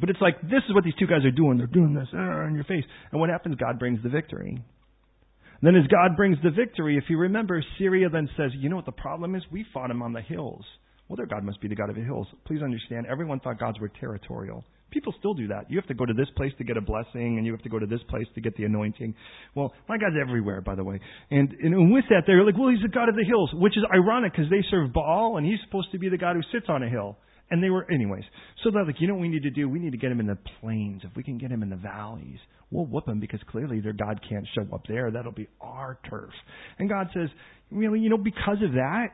[0.00, 1.56] But it's like, this is what these two guys are doing.
[1.56, 2.84] They're doing this uh, in your face.
[3.12, 3.54] And what happens?
[3.54, 4.50] God brings the victory.
[4.50, 8.76] And then as God brings the victory, if you remember, Syria then says, you know
[8.76, 9.42] what the problem is?
[9.52, 10.64] We fought him on the hills.
[11.08, 12.26] Well, their God must be the God of the hills.
[12.46, 14.64] Please understand, everyone thought gods were territorial.
[14.90, 15.68] People still do that.
[15.68, 17.68] You have to go to this place to get a blessing, and you have to
[17.68, 19.14] go to this place to get the anointing.
[19.54, 21.00] Well, my God's everywhere, by the way.
[21.30, 23.82] And, and with that, they're like, well, he's the God of the hills, which is
[23.92, 26.82] ironic because they serve Baal, and he's supposed to be the God who sits on
[26.82, 27.18] a hill.
[27.50, 28.22] And they were, anyways.
[28.62, 29.68] So they're like, you know what we need to do?
[29.68, 31.02] We need to get him in the plains.
[31.04, 32.38] If we can get him in the valleys,
[32.70, 35.10] we'll whoop him because clearly their God can't show up there.
[35.10, 36.30] That'll be our turf.
[36.78, 37.28] And God says,
[37.70, 39.08] really, you know, because of that,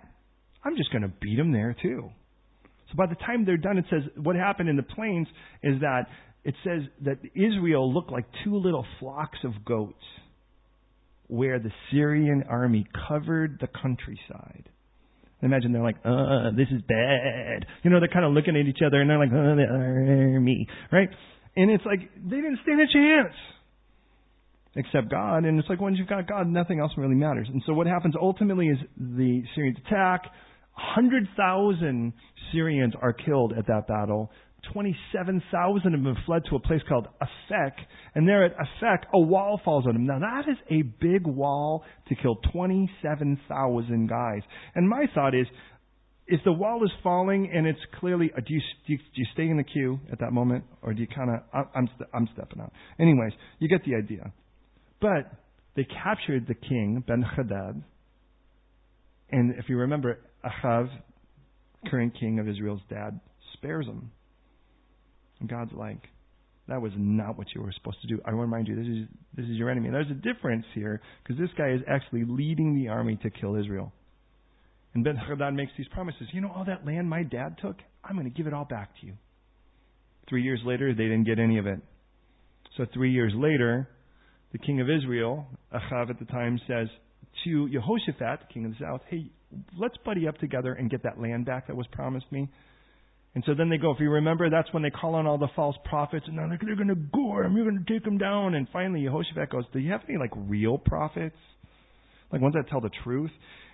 [0.64, 2.10] I'm just going to beat them there too.
[2.90, 5.28] So by the time they're done, it says what happened in the plains
[5.62, 6.06] is that
[6.44, 10.02] it says that Israel looked like two little flocks of goats
[11.28, 14.68] where the Syrian army covered the countryside.
[15.42, 17.64] Imagine they're like, uh, this is bad.
[17.82, 20.66] You know, they're kind of looking at each other and they're like, uh, the army,
[20.92, 21.08] right?
[21.56, 23.34] And it's like, they didn't stand a chance.
[24.76, 25.44] Except God.
[25.44, 27.48] And it's like, once you've got God, nothing else really matters.
[27.52, 30.22] And so what happens ultimately is the Syrians attack.
[30.74, 32.12] 100,000
[32.52, 34.30] Syrians are killed at that battle.
[34.72, 37.72] 27,000 of them fled to a place called Afek,
[38.14, 40.06] and there at Afek, a wall falls on them.
[40.06, 44.42] Now that is a big wall to kill 27,000 guys.
[44.74, 45.46] And my thought is,
[46.26, 49.26] if the wall is falling and it's clearly, uh, do you, do you, do you
[49.32, 52.60] stay in the queue at that moment, or do you kind of, I'm, I'm stepping
[52.60, 52.72] out.
[53.00, 54.32] Anyways, you get the idea.
[55.00, 55.32] But
[55.74, 57.82] they captured the king, Ben Hadad,
[59.32, 60.88] and if you remember, Ahav,
[61.88, 63.20] current king of Israel's dad,
[63.54, 64.10] spares him.
[65.40, 66.02] And God's like,
[66.68, 68.20] that was not what you were supposed to do.
[68.24, 69.88] I want to remind you, this is this is your enemy.
[69.88, 73.56] And there's a difference here because this guy is actually leading the army to kill
[73.56, 73.92] Israel.
[74.94, 76.28] And Ben Hadad makes these promises.
[76.32, 77.76] You know all that land my dad took?
[78.04, 79.14] I'm going to give it all back to you.
[80.28, 81.80] Three years later, they didn't get any of it.
[82.76, 83.88] So three years later,
[84.52, 86.88] the king of Israel, Achav at the time, says
[87.44, 89.30] to Jehoshaphat, king of the south, hey,
[89.78, 92.48] let's buddy up together and get that land back that was promised me.
[93.34, 95.48] And so then they go, if you remember, that's when they call on all the
[95.54, 98.18] false prophets, and they're like, they're going to gore him, you're going to take him
[98.18, 98.54] down.
[98.54, 101.36] And finally, Jehoshaphat goes, do you have any, like, real prophets?
[102.32, 103.30] Like ones that tell the truth?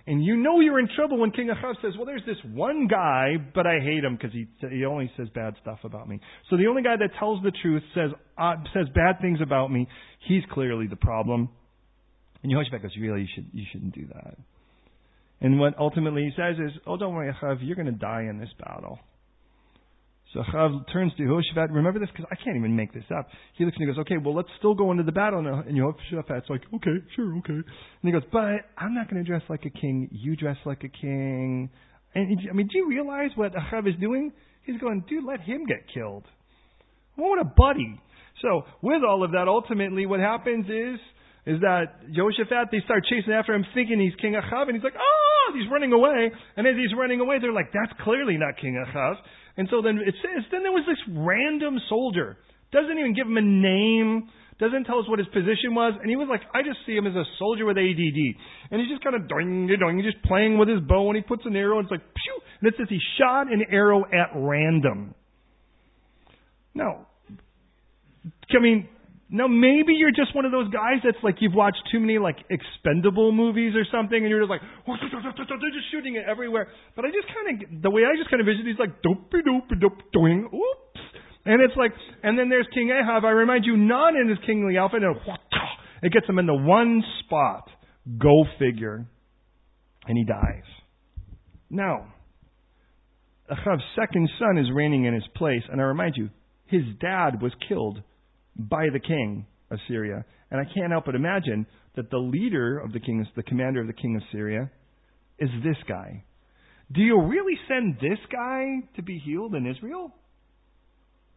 [0.07, 3.33] And you know you're in trouble when King Achav says, well, there's this one guy,
[3.53, 6.19] but I hate him because he, he only says bad stuff about me.
[6.49, 9.87] So the only guy that tells the truth, says, uh, says bad things about me,
[10.27, 11.49] he's clearly the problem.
[12.41, 14.37] And Yehoshua goes, really, you, should, you shouldn't do that.
[15.39, 18.39] And what ultimately he says is, oh, don't worry, Achav, you're going to die in
[18.39, 18.99] this battle.
[20.33, 21.69] So Achav turns to Yehoshaphat.
[21.71, 23.27] Remember this because I can't even make this up.
[23.57, 26.49] He looks and he goes, "Okay, well let's still go into the battle." And Yehoshaphat's
[26.49, 27.63] like, "Okay, sure, okay." And
[28.03, 30.09] he goes, "But I'm not going to dress like a king.
[30.11, 31.69] You dress like a king."
[32.13, 34.33] And I mean, do you realize what Achav is doing?
[34.63, 36.25] He's going, "Dude, let him get killed."
[37.15, 37.99] Want a buddy.
[38.41, 40.99] So with all of that, ultimately, what happens is
[41.45, 44.97] is that Yehoshaphat they start chasing after him, thinking he's King Achav, and he's like,
[44.99, 48.57] "Oh!" Oh, he's running away, and as he's running away, they're like, "That's clearly not
[48.57, 49.15] King Achav."
[49.57, 52.37] And so then it says, then there was this random soldier.
[52.71, 54.29] Doesn't even give him a name.
[54.59, 55.93] Doesn't tell us what his position was.
[55.99, 58.21] And he was like, I just see him as a soldier with ADD.
[58.69, 61.41] And he's just kind of doing, doing, just playing with his bow and he puts
[61.45, 62.39] an arrow and it's like, pew!
[62.61, 65.15] And it says he shot an arrow at random.
[66.73, 67.07] Now,
[68.25, 68.87] I mean,
[69.29, 72.37] now maybe you're just one of those guys that's like you've watched too many like
[72.49, 76.67] expendable movies or something and you're just like oh, they're just shooting it everywhere.
[76.95, 79.31] But I just kind of the way I just kind of vision he's like dope
[79.31, 81.01] dope dope doing oops.
[81.45, 81.91] And it's like
[82.23, 83.25] and then there's King Ahab.
[83.25, 85.15] I remind you not in his kingly outfit and
[86.03, 87.69] it gets him into one spot.
[88.17, 89.05] Go figure.
[90.07, 90.63] And he dies.
[91.69, 92.13] Now,
[93.51, 96.29] Ahab's second son is reigning in his place, and I remind you,
[96.65, 98.01] his dad was killed
[98.57, 100.25] by the king of Syria.
[100.51, 101.65] And I can't help but imagine
[101.95, 104.69] that the leader of the king, the commander of the king of Syria,
[105.39, 106.23] is this guy.
[106.91, 110.13] Do you really send this guy to be healed in Israel?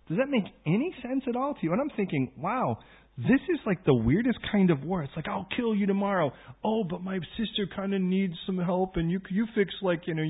[0.09, 1.73] Does that make any sense at all to you?
[1.73, 2.79] And I'm thinking, wow,
[3.17, 5.03] this is like the weirdest kind of war.
[5.03, 6.33] It's like I'll kill you tomorrow.
[6.65, 10.15] Oh, but my sister kind of needs some help, and you you fix like you
[10.15, 10.25] know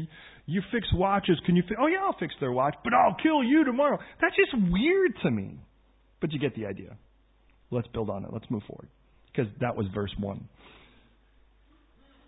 [0.46, 1.40] you fix watches.
[1.46, 1.62] Can you?
[1.68, 3.98] Fi- oh yeah, I'll fix their watch, but I'll kill you tomorrow.
[4.20, 5.61] That's just weird to me.
[6.21, 6.97] But you get the idea.
[7.71, 8.31] Let's build on it.
[8.33, 8.89] Let's move forward.
[9.33, 10.49] Because that was verse 1.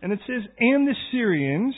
[0.02, 1.74] And it says, And the Syrians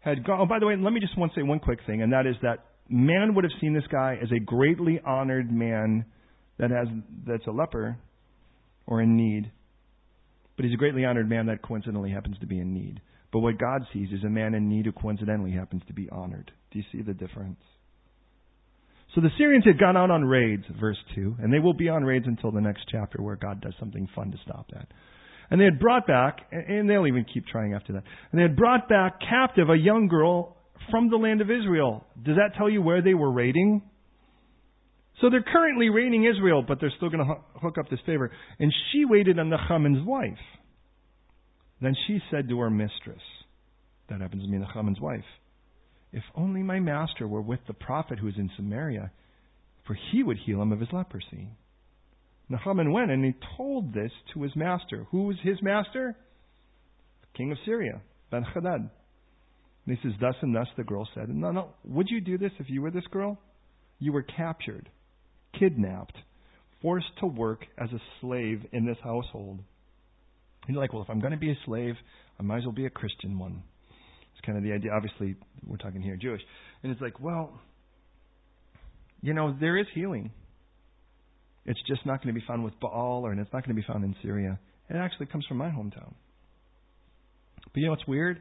[0.00, 0.40] had gone.
[0.40, 2.26] Oh, by the way, let me just want to say one quick thing, and that
[2.26, 6.04] is that man would have seen this guy as a greatly honored man
[6.58, 6.88] that has
[7.26, 7.98] that's a leper
[8.86, 9.50] or in need.
[10.56, 13.00] But he's a greatly honored man that coincidentally happens to be in need.
[13.32, 16.50] But what God sees is a man in need who coincidentally happens to be honored.
[16.70, 17.60] Do you see the difference?
[19.16, 22.04] So the Syrians had gone out on raids, verse 2, and they will be on
[22.04, 24.88] raids until the next chapter where God does something fun to stop that.
[25.50, 28.56] And they had brought back, and they'll even keep trying after that, and they had
[28.56, 30.58] brought back captive a young girl
[30.90, 32.04] from the land of Israel.
[32.22, 33.80] Does that tell you where they were raiding?
[35.22, 38.30] So they're currently raiding Israel, but they're still going to hook up this favor.
[38.58, 40.32] And she waited on Nachaman's wife.
[41.80, 43.22] Then she said to her mistress,
[44.10, 45.24] that happens to be Nachaman's wife,
[46.12, 49.10] if only my master were with the prophet who is in Samaria,
[49.86, 51.48] for he would heal him of his leprosy.
[52.48, 55.06] Naaman went and he told this to his master.
[55.10, 56.16] Who was his master?
[57.22, 58.90] The king of Syria, Ben Hadad.
[59.86, 62.52] And he says, Thus and thus the girl said, No, no, would you do this
[62.58, 63.38] if you were this girl?
[63.98, 64.88] You were captured,
[65.58, 66.16] kidnapped,
[66.82, 69.58] forced to work as a slave in this household.
[70.66, 71.94] And you're like, Well, if I'm going to be a slave,
[72.38, 73.62] I might as well be a Christian one.
[74.46, 74.92] Kind of the idea.
[74.92, 75.34] Obviously,
[75.66, 76.40] we're talking here Jewish.
[76.82, 77.60] And it's like, well,
[79.20, 80.30] you know, there is healing.
[81.64, 83.82] It's just not going to be found with Baal or and it's not going to
[83.82, 84.58] be found in Syria.
[84.88, 86.14] It actually comes from my hometown.
[87.64, 88.40] But you know what's weird?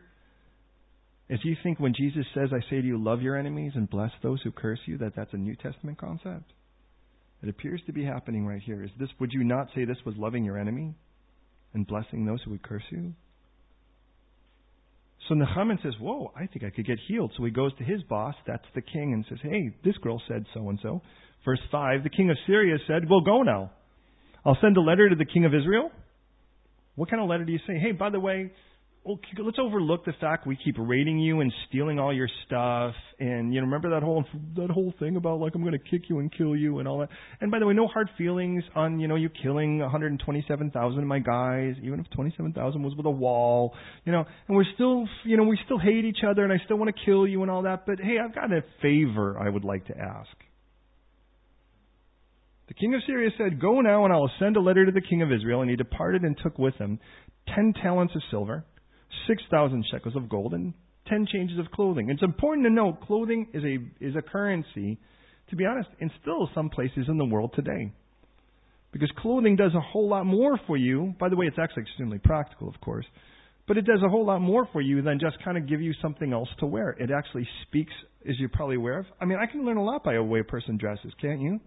[1.28, 4.12] Is you think when Jesus says, I say to you, love your enemies and bless
[4.22, 6.54] those who curse you, that that's a New Testament concept?
[7.42, 8.84] It appears to be happening right here.
[8.84, 10.94] Is this, would you not say this was loving your enemy
[11.74, 13.14] and blessing those who would curse you?
[15.28, 17.32] So Naaman says, Whoa, I think I could get healed.
[17.38, 20.46] So he goes to his boss, that's the king, and says, Hey, this girl said
[20.54, 21.02] so and so.
[21.44, 23.72] Verse 5 The king of Syria said, Well, go now.
[24.46, 25.90] I'll send a letter to the king of Israel.
[26.96, 27.80] What kind of letter do you say?
[27.80, 28.52] Hey, by the way,
[29.06, 32.96] let's overlook the fact we keep raiding you and stealing all your stuff.
[33.20, 36.10] And you know, remember that whole that whole thing about like I'm going to kick
[36.10, 37.10] you and kill you and all that.
[37.40, 41.20] And by the way, no hard feelings on you know you killing 127,000 of my
[41.20, 43.74] guys, even if 27,000 was with a wall.
[44.06, 46.78] You know, and we're still you know we still hate each other and I still
[46.78, 47.86] want to kill you and all that.
[47.86, 50.30] But hey, I've got a favor I would like to ask.
[52.68, 55.02] The king of Syria said, Go now, and I will send a letter to the
[55.02, 55.62] king of Israel.
[55.62, 57.00] And he departed and took with him
[57.54, 58.66] ten talents of silver,
[59.28, 60.74] six thousand shekels of gold, and
[61.08, 62.10] ten changes of clothing.
[62.10, 64.98] It's important to note clothing is a is a currency,
[65.50, 67.92] to be honest, in still some places in the world today.
[68.92, 71.14] Because clothing does a whole lot more for you.
[71.20, 73.06] By the way, it's actually extremely practical, of course.
[73.68, 75.94] But it does a whole lot more for you than just kind of give you
[76.02, 76.92] something else to wear.
[76.92, 77.92] It actually speaks,
[78.30, 79.06] as you're probably aware of.
[79.20, 81.60] I mean, I can learn a lot by the way a person dresses, can't you?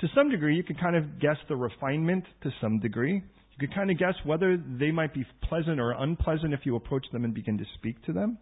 [0.00, 3.22] To some degree, you can kind of guess the refinement to some degree.
[3.58, 7.06] You can kind of guess whether they might be pleasant or unpleasant if you approach
[7.12, 8.38] them and begin to speak to them.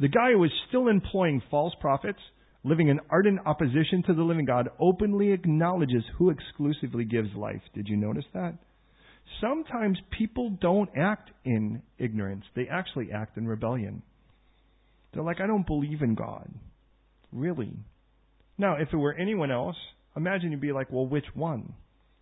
[0.00, 2.20] the guy who is still employing false prophets,
[2.64, 7.62] living in ardent opposition to the living God, openly acknowledges who exclusively gives life.
[7.74, 8.54] Did you notice that?
[9.40, 14.02] Sometimes people don't act in ignorance, they actually act in rebellion.
[15.12, 16.48] They're like, I don't believe in God.
[17.32, 17.72] Really?
[18.56, 19.76] Now, if it were anyone else,
[20.16, 21.74] imagine you'd be like, well, which one?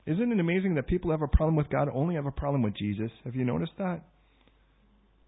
[0.07, 2.77] Isn't it amazing that people have a problem with God only have a problem with
[2.77, 3.11] Jesus?
[3.25, 4.03] Have you noticed that?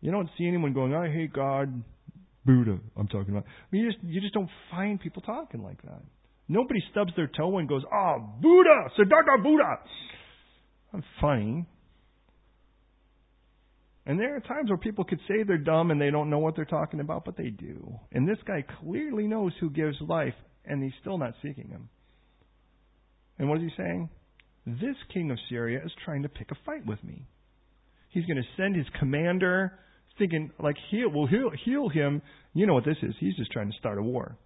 [0.01, 1.83] You don't see anyone going, I hate God,
[2.49, 3.45] Buddha, I'm talking about.
[3.45, 6.01] I mean, you just, you just don't find people talking like that.
[6.49, 9.79] Nobody stubs their toe and goes, oh, Buddha, Siddhartha Buddha.
[10.95, 11.67] I'm funny.
[14.07, 16.57] And there are times where people could say they're dumb and they don't know what
[16.57, 17.93] they're talking about, but they do.
[18.13, 20.33] And this guy clearly knows who gives life,
[20.65, 21.91] and he's still not seeking him.
[23.39, 24.09] And what is he saying?
[24.67, 27.27] This king of Syria is trying to pick a fight with me.
[28.09, 29.79] He's going to send his commander,
[30.19, 32.23] thinking like he'll will heal, heal him.
[32.55, 33.15] You know what this is?
[33.21, 34.37] He's just trying to start a war.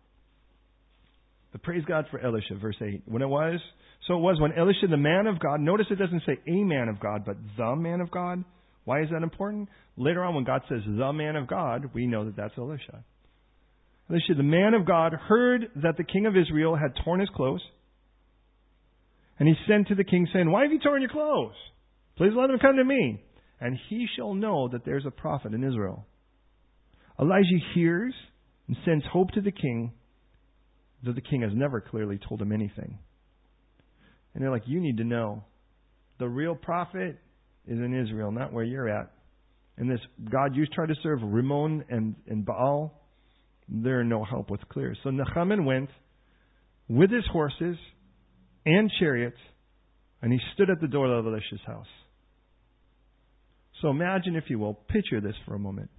[1.52, 3.02] But praise God for Elisha, verse 8.
[3.06, 3.60] When it was,
[4.06, 6.88] so it was when Elisha, the man of God, notice it doesn't say a man
[6.88, 8.42] of God, but the man of God.
[8.84, 9.68] Why is that important?
[9.96, 13.04] Later on, when God says the man of God, we know that that's Elisha.
[14.10, 17.62] Elisha, the man of God, heard that the king of Israel had torn his clothes.
[19.38, 21.54] And he sent to the king, saying, Why have you torn your clothes?
[22.16, 23.22] Please let him come to me,
[23.62, 26.04] and he shall know that there's a prophet in Israel.
[27.20, 28.12] Elijah hears
[28.66, 29.92] and sends hope to the king,
[31.04, 32.98] though the king has never clearly told him anything.
[34.34, 35.44] And they're like, you need to know.
[36.18, 37.20] The real prophet
[37.68, 39.12] is in Israel, not where you're at.
[39.78, 43.00] And this God you try to serve Rimmon and, and Baal,
[43.68, 44.96] they're no help with clear.
[45.04, 45.88] So Naaman went
[46.88, 47.76] with his horses
[48.66, 49.38] and chariots,
[50.20, 51.86] and he stood at the door of Elisha's house.
[53.82, 55.90] So imagine, if you will, picture this for a moment.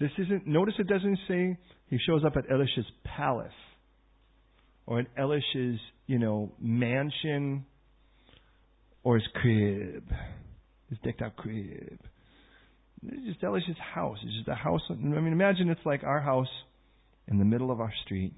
[0.00, 1.56] This isn't, notice it doesn't say
[1.88, 3.52] he shows up at Elisha's palace
[4.86, 7.64] or at Elisha's you know, mansion
[9.02, 10.04] or his crib,
[10.90, 12.00] his decked out crib.
[13.06, 14.18] It's just Elisha's house.
[14.22, 14.80] It's just a house.
[14.90, 16.48] I mean, imagine it's like our house
[17.28, 18.34] in the middle of our street.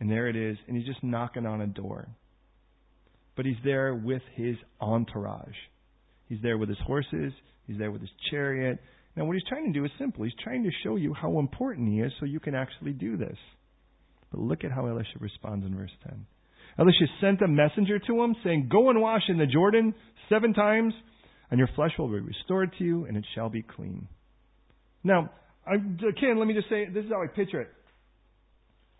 [0.00, 2.08] And there it is, and he's just knocking on a door.
[3.36, 5.56] But he's there with his entourage.
[6.28, 7.32] He's there with his horses.
[7.66, 8.78] He's there with his chariot.
[9.16, 10.24] Now, what he's trying to do is simple.
[10.24, 13.36] He's trying to show you how important he is so you can actually do this.
[14.30, 16.26] But look at how Elisha responds in verse 10.
[16.78, 19.94] Elisha sent a messenger to him saying, Go and wash in the Jordan
[20.28, 20.94] seven times,
[21.50, 24.06] and your flesh will be restored to you, and it shall be clean.
[25.02, 25.30] Now,
[25.66, 25.76] I,
[26.20, 27.68] Ken, let me just say, this is how I picture it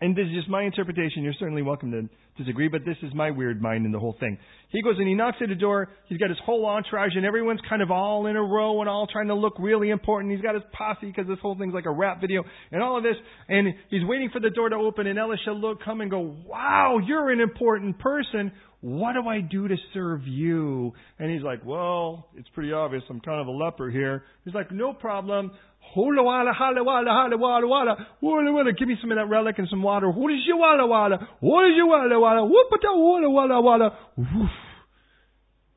[0.01, 1.23] and this is just my interpretation.
[1.23, 4.37] You're certainly welcome to disagree, but this is my weird mind in the whole thing.
[4.69, 5.89] He goes and he knocks at the door.
[6.07, 9.07] He's got his whole entourage, and everyone's kind of all in a row and all
[9.11, 10.31] trying to look really important.
[10.31, 13.03] He's got his posse because this whole thing's like a rap video and all of
[13.03, 13.15] this.
[13.49, 16.99] And he's waiting for the door to open, and Elisha look come and go, "Wow,
[17.05, 18.53] you're an important person.
[18.81, 23.03] What do I do to serve you?" And he's like, "Well, it's pretty obvious.
[23.09, 25.51] I'm kind of a leper here." He's like, "No problem.
[25.93, 28.73] Hola wala, hala wala, hala wala wala, wala wala.
[28.73, 30.09] Give me some of that relic and some water.
[30.09, 31.15] Is your wala wala?
[31.15, 32.41] Is your wala wala?
[32.47, 33.97] Whoopata wala wala wala.
[34.17, 34.49] Woof.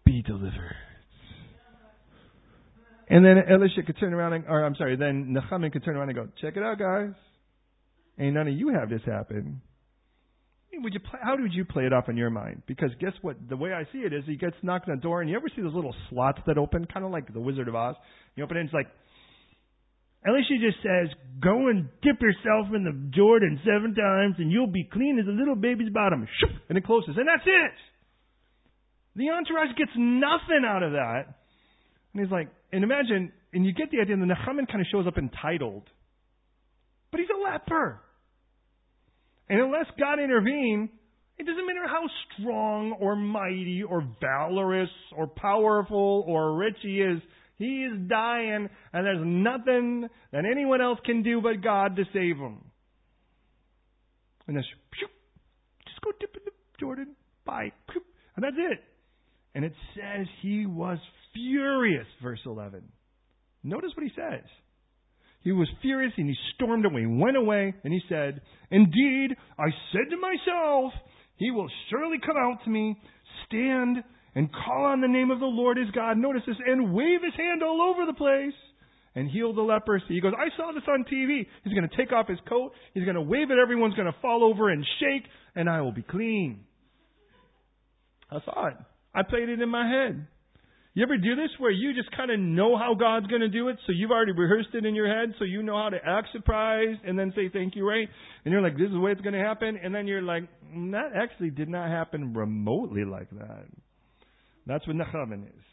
[0.05, 0.77] Be delivered.
[3.09, 6.09] And then Elisha could turn around and, or I'm sorry, then Naaman could turn around
[6.09, 7.13] and go, check it out, guys.
[8.19, 9.61] Ain't none of you have this happen.
[10.75, 12.63] Would you play, how would you play it off in your mind?
[12.67, 13.37] Because guess what?
[13.49, 15.49] The way I see it is he gets knocked on the door, and you ever
[15.55, 17.95] see those little slots that open, kind of like the Wizard of Oz?
[18.35, 18.89] You open it, and it's like,
[20.27, 21.09] Elisha just says,
[21.43, 25.31] go and dip yourself in the Jordan seven times and you'll be clean as a
[25.31, 26.27] little baby's bottom.
[26.69, 27.17] And it closes.
[27.17, 27.75] And that's it.
[29.17, 31.25] The entourage gets nothing out of that.
[32.15, 34.87] And he's like, and imagine, and you get the idea, and the Naaman kind of
[34.91, 35.83] shows up entitled.
[37.11, 38.01] But he's a leper.
[39.49, 40.89] And unless God intervene,
[41.39, 42.05] it doesn't matter how
[42.39, 47.21] strong or mighty or valorous or powerful or rich he is,
[47.63, 52.37] he is dying, and there's nothing that anyone else can do but God to save
[52.37, 52.65] him.
[54.47, 54.67] And that's,
[55.87, 57.15] just go dip in the Jordan.
[57.45, 57.73] Bye.
[58.37, 58.81] And that's it.
[59.55, 60.99] And it says he was
[61.35, 62.83] furious, verse 11.
[63.63, 64.45] Notice what he says.
[65.43, 68.41] He was furious and he stormed away, went away, and he said,
[68.71, 70.93] Indeed, I said to myself,
[71.37, 72.97] He will surely come out to me,
[73.47, 74.05] stand
[74.35, 76.17] and call on the name of the Lord his God.
[76.17, 78.55] Notice this, and wave his hand all over the place
[79.15, 80.07] and heal the leprosy.
[80.09, 81.47] He goes, I saw this on TV.
[81.65, 82.73] He's going to take off his coat.
[82.95, 83.59] He's going to wave it.
[83.63, 85.25] Everyone's going to fall over and shake,
[85.55, 86.61] and I will be clean.
[88.31, 88.77] I saw it.
[89.15, 90.27] I played it in my head.
[90.95, 93.69] You ever do this where you just kind of know how God's going to do
[93.69, 96.29] it, so you've already rehearsed it in your head, so you know how to act
[96.33, 98.09] surprised and then say thank you, right?
[98.45, 100.45] And you're like, this is the way it's going to happen, and then you're like,
[100.91, 103.65] that actually did not happen remotely like that.
[104.67, 105.65] That's what Naaman is.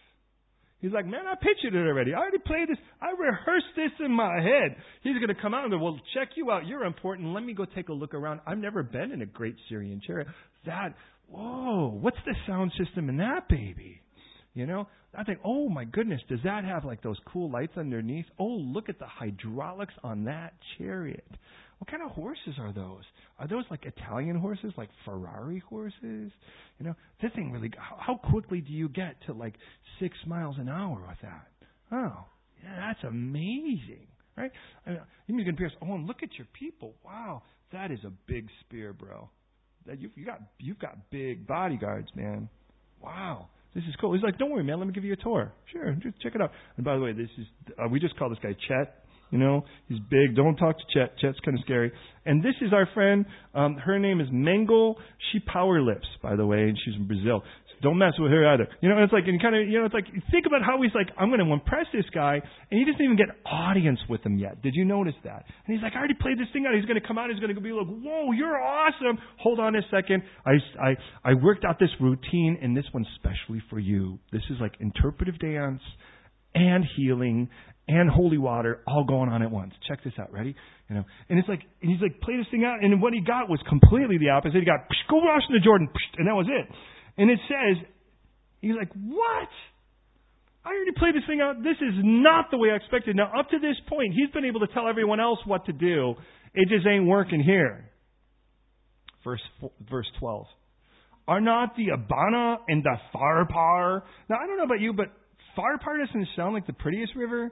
[0.81, 2.13] He's like, man, I pictured it already.
[2.13, 2.77] I already played this.
[3.01, 4.77] I rehearsed this in my head.
[5.03, 6.67] He's going to come out and go, well, check you out.
[6.67, 7.33] You're important.
[7.33, 8.39] Let me go take a look around.
[8.47, 10.29] I've never been in a great Syrian chariot.
[10.65, 10.95] That,
[11.27, 14.01] whoa, what's the sound system in that baby?
[14.53, 18.25] You know, I think, oh my goodness, does that have like those cool lights underneath?
[18.39, 21.27] Oh, look at the hydraulics on that chariot.
[21.79, 23.03] What kind of horses are those?
[23.39, 26.31] Are those like Italian horses, like Ferrari horses?
[26.77, 27.71] You know, this thing really.
[27.77, 29.55] How quickly do you get to like
[29.99, 31.47] six miles an hour with that?
[31.91, 32.25] Oh,
[32.61, 34.07] yeah, that's amazing,
[34.37, 34.51] right?
[34.85, 34.99] I mean,
[35.39, 35.71] you can Pierce.
[35.81, 36.93] Oh, and look at your people.
[37.03, 39.29] Wow, that is a big spear, bro.
[39.87, 42.49] That you you got you've got big bodyguards, man.
[43.01, 43.47] Wow.
[43.75, 44.13] This is cool.
[44.13, 44.79] He's like, don't worry, man.
[44.79, 45.53] Let me give you a tour.
[45.71, 46.51] Sure, just check it out.
[46.75, 47.45] And by the way, this is
[47.77, 48.98] uh, we just call this guy Chet.
[49.31, 50.35] You know, he's big.
[50.35, 51.17] Don't talk to Chet.
[51.19, 51.91] Chet's kind of scary.
[52.25, 53.25] And this is our friend.
[53.53, 54.95] Um, her name is Mengel.
[55.31, 57.43] She power lips, by the way, and she's from Brazil.
[57.69, 58.67] So don't mess with her either.
[58.81, 60.93] You know, it's like, and kind of, you know, it's like, think about how he's
[60.95, 64.37] like, I'm going to impress this guy, and he doesn't even get audience with him
[64.37, 64.61] yet.
[64.61, 65.45] Did you notice that?
[65.65, 66.73] And he's like, I already played this thing out.
[66.73, 67.29] He's going to come out.
[67.29, 69.19] He's going to be like, whoa, you're awesome.
[69.37, 70.23] Hold on a second.
[70.45, 74.17] I, I, I worked out this routine, and this one's specially for you.
[74.31, 75.81] This is like interpretive dance
[76.55, 77.49] and healing
[77.87, 79.73] and holy water all going on at once.
[79.87, 80.31] Check this out.
[80.31, 80.55] Ready?
[80.89, 82.83] You know, and it's like, and he's like, play this thing out.
[82.83, 84.59] And what he got was completely the opposite.
[84.59, 86.65] He got, go wash in the Jordan, and that was it.
[87.17, 87.85] And it says,
[88.61, 89.49] he's like, what?
[90.65, 91.63] I already played this thing out.
[91.63, 93.15] This is not the way I expected.
[93.15, 96.15] Now, up to this point, he's been able to tell everyone else what to do.
[96.53, 97.89] It just ain't working here.
[99.23, 100.45] Verse, four, verse 12.
[101.27, 104.01] Are not the Abana and the Pharpar?
[104.29, 105.07] Now, I don't know about you, but
[105.57, 107.51] Pharpar doesn't sound like the prettiest river.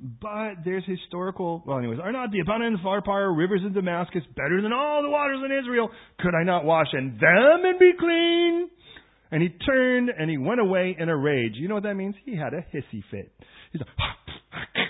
[0.00, 4.62] But there's historical, well, anyways, are not the Abana and Pharpar rivers of Damascus better
[4.62, 5.90] than all the waters in Israel?
[6.20, 8.70] Could I not wash in them and be clean?
[9.30, 11.52] And he turned and he went away in a rage.
[11.54, 12.14] You know what that means?
[12.24, 13.30] He had a hissy fit.
[13.72, 13.88] He's like,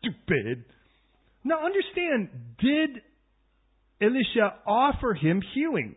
[0.00, 0.64] stupid.
[1.44, 2.30] Now understand,
[2.60, 3.02] did
[4.00, 5.96] Elisha offer him healing?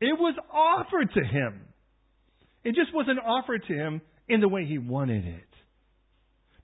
[0.00, 1.62] It was offered to him.
[2.64, 5.44] It just wasn't offered to him in the way he wanted it.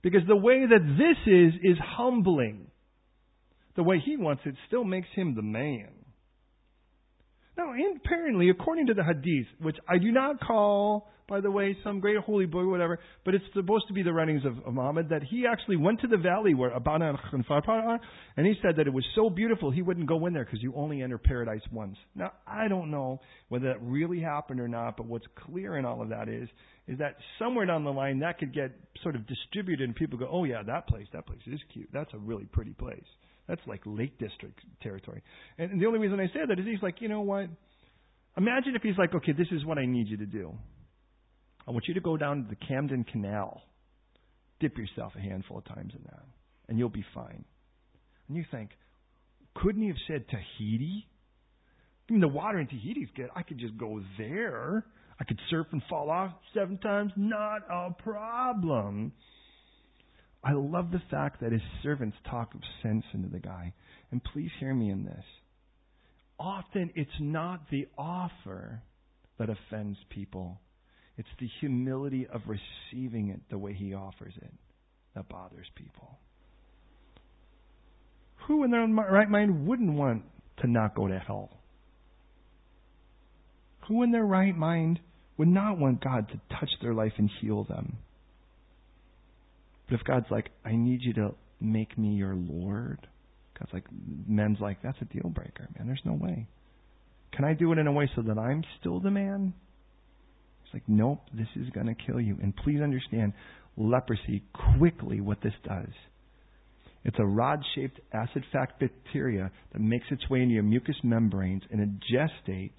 [0.01, 2.67] Because the way that this is, is humbling.
[3.75, 5.89] The way he wants it still makes him the man.
[7.57, 11.99] Now, apparently, according to the Hadith, which I do not call, by the way, some
[11.99, 15.09] great holy book or whatever, but it's supposed to be the writings of, of Muhammad,
[15.09, 17.99] that he actually went to the valley where Abana and Khanfar
[18.37, 20.71] and he said that it was so beautiful he wouldn't go in there because you
[20.75, 21.97] only enter paradise once.
[22.15, 26.01] Now, I don't know whether that really happened or not, but what's clear in all
[26.01, 26.47] of that is,
[26.87, 30.29] is that somewhere down the line that could get sort of distributed and people go,
[30.31, 31.89] oh yeah, that place, that place is cute.
[31.91, 33.03] That's a really pretty place.
[33.47, 35.23] That's like Lake District territory.
[35.57, 37.49] And the only reason I say that is he's like, you know what?
[38.35, 40.53] Imagine if he's like, okay, this is what I need you to do.
[41.67, 43.61] I want you to go down to the Camden Canal,
[44.59, 46.23] dip yourself a handful of times in that,
[46.69, 47.43] and you'll be fine.
[48.27, 48.71] And you think,
[49.55, 51.07] couldn't he have said Tahiti?
[52.09, 53.29] I mean, the water in Tahiti's good.
[53.35, 54.85] I could just go there.
[55.19, 57.11] I could surf and fall off seven times.
[57.15, 59.13] Not a problem.
[60.43, 63.73] I love the fact that his servants talk of sense into the guy.
[64.11, 65.23] And please hear me in this.
[66.39, 68.81] Often it's not the offer
[69.39, 70.59] that offends people,
[71.17, 74.53] it's the humility of receiving it the way he offers it
[75.15, 76.19] that bothers people.
[78.47, 80.23] Who in their right mind wouldn't want
[80.61, 81.49] to not go to hell?
[83.87, 84.99] Who in their right mind
[85.37, 87.97] would not want God to touch their life and heal them?
[89.87, 92.99] But if God's like, I need you to make me your Lord,
[93.57, 93.85] God's like,
[94.27, 95.87] men's like, that's a deal breaker, man.
[95.87, 96.47] There's no way.
[97.33, 99.53] Can I do it in a way so that I'm still the man?
[100.63, 102.37] It's like, nope, this is going to kill you.
[102.41, 103.33] And please understand,
[103.77, 104.43] leprosy,
[104.77, 105.93] quickly what this does.
[107.03, 111.63] It's a rod shaped acid fast bacteria that makes its way into your mucous membranes
[111.71, 112.71] and it gestates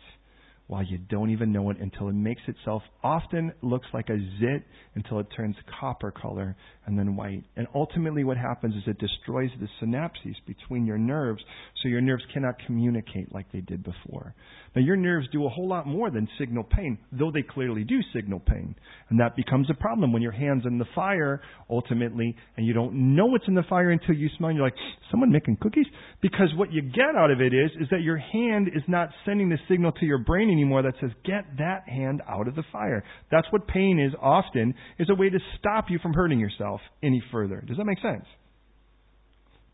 [0.69, 4.63] while you don't even know it until it makes itself often looks like a zit
[4.95, 6.55] until it turns copper color
[6.87, 7.43] and then white.
[7.57, 11.43] And ultimately what happens is it destroys the synapses between your nerves
[11.83, 14.35] so your nerves cannot communicate like they did before.
[14.77, 18.01] Now your nerves do a whole lot more than signal pain, though they clearly do
[18.15, 18.75] signal pain.
[19.09, 21.41] And that becomes a problem when your hand's in the fire
[21.71, 24.77] ultimately and you don't know what's in the fire until you smell and you're like,
[25.11, 25.87] someone making cookies?
[26.21, 29.49] Because what you get out of it is, is that your hand is not sending
[29.49, 33.05] the signal to your brain anymore that says, get that hand out of the fire.
[33.31, 37.23] That's what pain is often, is a way to stop you from hurting yourself any
[37.33, 37.65] further.
[37.67, 38.25] Does that make sense?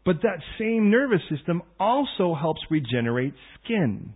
[0.05, 4.13] But that same nervous system also helps regenerate skin.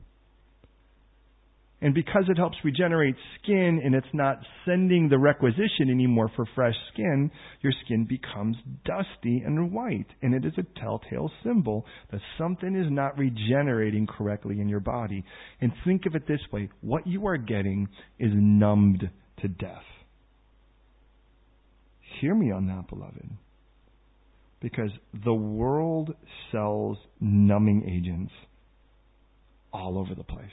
[1.81, 6.75] And because it helps regenerate skin and it's not sending the requisition anymore for fresh
[6.93, 10.09] skin, your skin becomes dusty and white.
[10.21, 15.25] And it is a telltale symbol that something is not regenerating correctly in your body.
[15.61, 19.09] And think of it this way what you are getting is numbed
[19.43, 19.85] to death.
[22.21, 23.31] Hear me on that, beloved.
[24.61, 24.91] Because
[25.25, 26.13] the world
[26.51, 28.33] sells numbing agents
[29.73, 30.47] all over the place.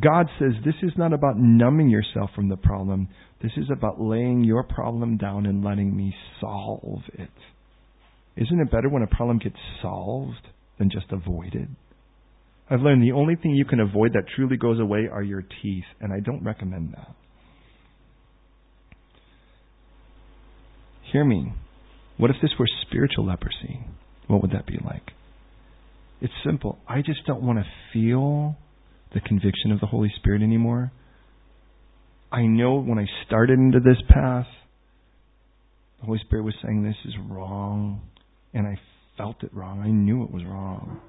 [0.00, 3.08] God says this is not about numbing yourself from the problem.
[3.42, 7.30] This is about laying your problem down and letting me solve it.
[8.36, 11.68] Isn't it better when a problem gets solved than just avoided?
[12.68, 15.84] I've learned the only thing you can avoid that truly goes away are your teeth,
[16.00, 17.14] and I don't recommend that.
[21.12, 21.52] Hear me.
[22.16, 23.86] What if this were spiritual leprosy?
[24.26, 25.12] What would that be like?
[26.20, 26.78] It's simple.
[26.88, 28.56] I just don't want to feel
[29.14, 30.92] the conviction of the Holy Spirit anymore.
[32.30, 34.46] I know when I started into this path,
[36.00, 38.02] the Holy Spirit was saying this is wrong,
[38.52, 38.78] and I
[39.16, 39.80] felt it wrong.
[39.80, 41.00] I knew it was wrong.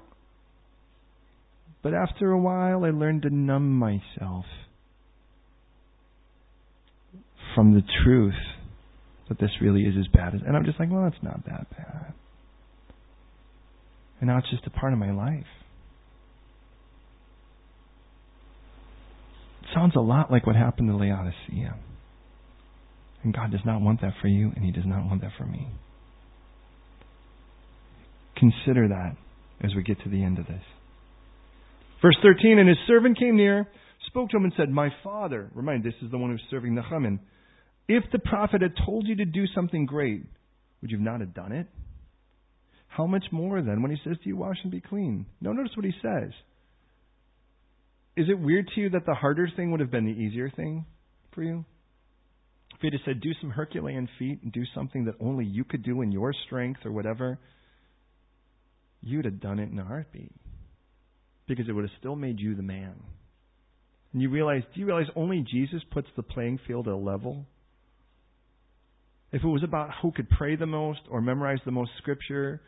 [1.82, 4.44] But after a while, I learned to numb myself
[7.54, 8.34] from the truth
[9.28, 10.40] that this really is as bad as.
[10.46, 12.14] And I'm just like, well, it's not that bad.
[14.20, 15.46] And now it's just a part of my life.
[19.74, 21.76] Sounds a lot like what happened to Laodicea.
[23.22, 25.44] And God does not want that for you, and He does not want that for
[25.44, 25.68] me.
[28.36, 29.16] Consider that
[29.64, 30.62] as we get to the end of this.
[32.02, 33.66] Verse 13 And his servant came near,
[34.06, 36.82] spoke to him, and said, My father, remind this is the one who's serving the
[36.82, 37.20] Naaman.
[37.88, 40.24] If the prophet had told you to do something great,
[40.82, 41.66] would you not have done it?
[42.88, 45.26] How much more then when he says to you, Wash and be clean?
[45.40, 46.30] No, notice what he says.
[48.16, 50.86] Is it weird to you that the harder thing would have been the easier thing
[51.34, 51.64] for you?
[52.74, 55.82] If he had said, do some Herculean feat and do something that only you could
[55.82, 57.38] do in your strength or whatever,
[59.02, 60.32] you'd have done it in a heartbeat.
[61.46, 62.94] Because it would have still made you the man.
[64.12, 67.46] And you realize, do you realize only Jesus puts the playing field at a level?
[69.32, 72.60] If it was about who could pray the most or memorize the most scripture,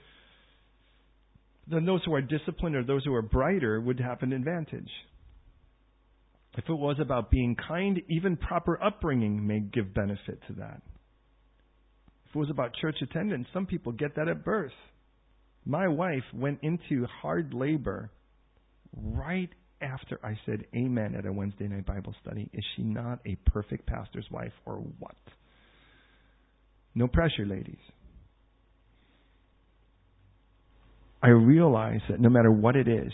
[1.71, 4.91] then those who are disciplined or those who are brighter would have an advantage.
[6.57, 10.83] If it was about being kind, even proper upbringing may give benefit to that.
[12.29, 14.73] If it was about church attendance, some people get that at birth.
[15.65, 18.11] My wife went into hard labor
[18.97, 22.51] right after I said amen at a Wednesday night Bible study.
[22.53, 25.17] Is she not a perfect pastor's wife or what?
[26.95, 27.77] No pressure, ladies.
[31.23, 33.13] I realize that no matter what it is,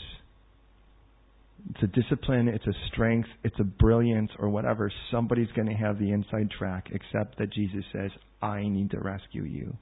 [1.70, 5.98] it's a discipline, it's a strength, it's a brilliance, or whatever, somebody's going to have
[5.98, 8.10] the inside track, except that Jesus says,
[8.42, 9.76] I need to rescue you.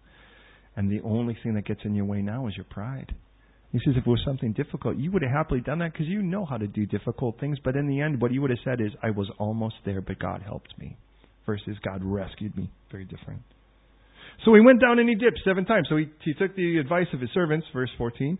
[0.76, 3.14] And the only thing that gets in your way now is your pride.
[3.72, 6.22] He says, if it was something difficult, you would have happily done that because you
[6.22, 7.58] know how to do difficult things.
[7.64, 10.18] But in the end, what you would have said is, I was almost there, but
[10.18, 10.96] God helped me.
[11.46, 12.70] Versus God rescued me.
[12.90, 13.42] Very different.
[14.44, 15.86] So he went down and he dipped seven times.
[15.88, 18.38] So he, he took the advice of his servants, verse 14.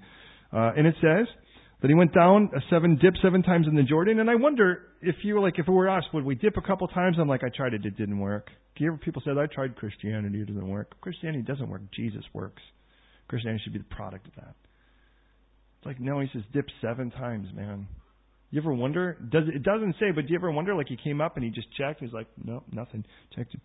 [0.52, 1.26] Uh, and it says
[1.82, 4.20] that he went down a seven, dipped seven times in the Jordan.
[4.20, 6.86] And I wonder if you like, if it were us, would we dip a couple
[6.88, 7.16] times?
[7.20, 8.50] I'm like, I tried it, it didn't work.
[8.76, 10.94] Do you ever people said, I tried Christianity, it doesn't work.
[11.00, 11.82] Christianity doesn't work.
[11.94, 12.62] Jesus works.
[13.28, 14.54] Christianity should be the product of that.
[15.78, 17.88] It's like, no, he says, dip seven times, man.
[18.52, 19.18] You ever wonder?
[19.30, 20.74] Does it doesn't say, but do you ever wonder?
[20.74, 22.00] Like he came up and he just checked.
[22.00, 23.04] He's like, no, nothing.
[23.34, 23.56] Checked.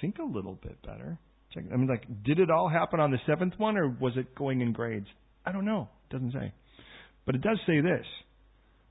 [0.00, 1.18] Think a little bit better.
[1.52, 1.64] Check.
[1.72, 4.60] I mean, like, did it all happen on the seventh one, or was it going
[4.60, 5.06] in grades?
[5.44, 5.88] I don't know.
[6.10, 6.52] It doesn't say.
[7.26, 8.06] But it does say this: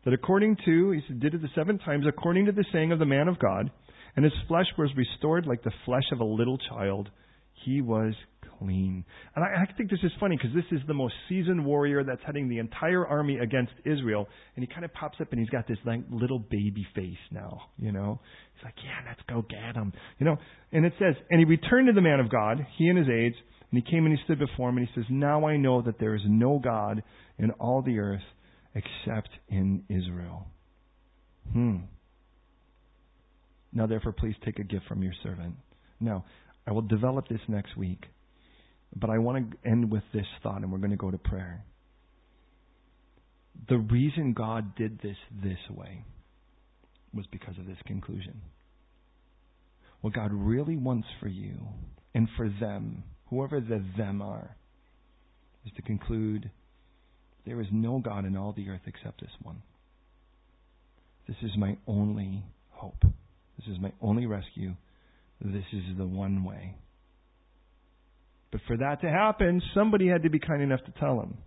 [0.03, 3.05] that according to he did it the seven times, according to the saying of the
[3.05, 3.71] man of God,
[4.15, 7.09] and his flesh was restored like the flesh of a little child.
[7.65, 8.13] He was
[8.59, 9.03] clean.
[9.35, 12.21] And I, I think this is funny because this is the most seasoned warrior that's
[12.25, 15.67] heading the entire army against Israel, and he kind of pops up and he's got
[15.67, 18.19] this like little baby face now, you know.
[18.55, 20.37] He's like, yeah, let's go get him, you know.
[20.71, 23.35] And it says, and he returned to the man of God, he and his aides,
[23.75, 25.99] and he came and he stood before him, and he says, now I know that
[25.99, 27.03] there is no God
[27.37, 28.23] in all the earth
[28.73, 30.45] except in Israel.
[31.51, 31.79] Hmm.
[33.73, 35.55] Now, therefore, please take a gift from your servant.
[35.99, 36.23] Now,
[36.65, 38.05] I will develop this next week,
[38.95, 41.65] but I want to end with this thought, and we're going to go to prayer.
[43.67, 46.05] The reason God did this this way
[47.13, 48.39] was because of this conclusion.
[49.99, 51.57] What God really wants for you
[52.13, 54.55] and for them, whoever the them are,
[55.65, 56.49] is to conclude
[57.45, 59.61] there is no God in all the earth except this one.
[61.27, 63.01] This is my only hope.
[63.57, 64.73] This is my only rescue.
[65.41, 66.75] This is the one way.
[68.51, 71.37] But for that to happen, somebody had to be kind enough to tell him.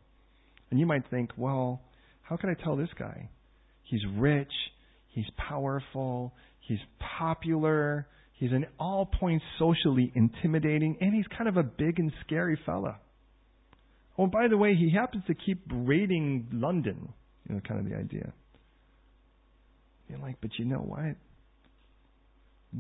[0.71, 1.81] And you might think, well,
[2.23, 3.31] how can I tell this guy?
[3.85, 4.53] He's rich,
[5.09, 6.79] he's powerful, he's
[7.19, 8.07] popular,
[8.39, 12.99] he's in all points socially intimidating, and he's kind of a big and scary fella.
[14.17, 17.13] Oh, by the way, he happens to keep raiding London.
[17.49, 18.33] You know, kind of the idea.
[20.09, 21.17] You're like, but you know what?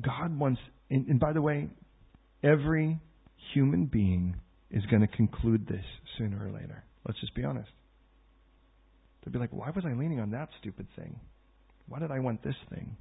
[0.02, 1.68] God wants, and, and by the way,
[2.42, 2.98] every
[3.54, 4.36] human being
[4.70, 5.84] is going to conclude this
[6.18, 6.84] sooner or later.
[7.06, 7.70] Let's just be honest.
[9.24, 11.18] They'll be like, why was I leaning on that stupid thing?
[11.88, 12.96] Why did I want this thing?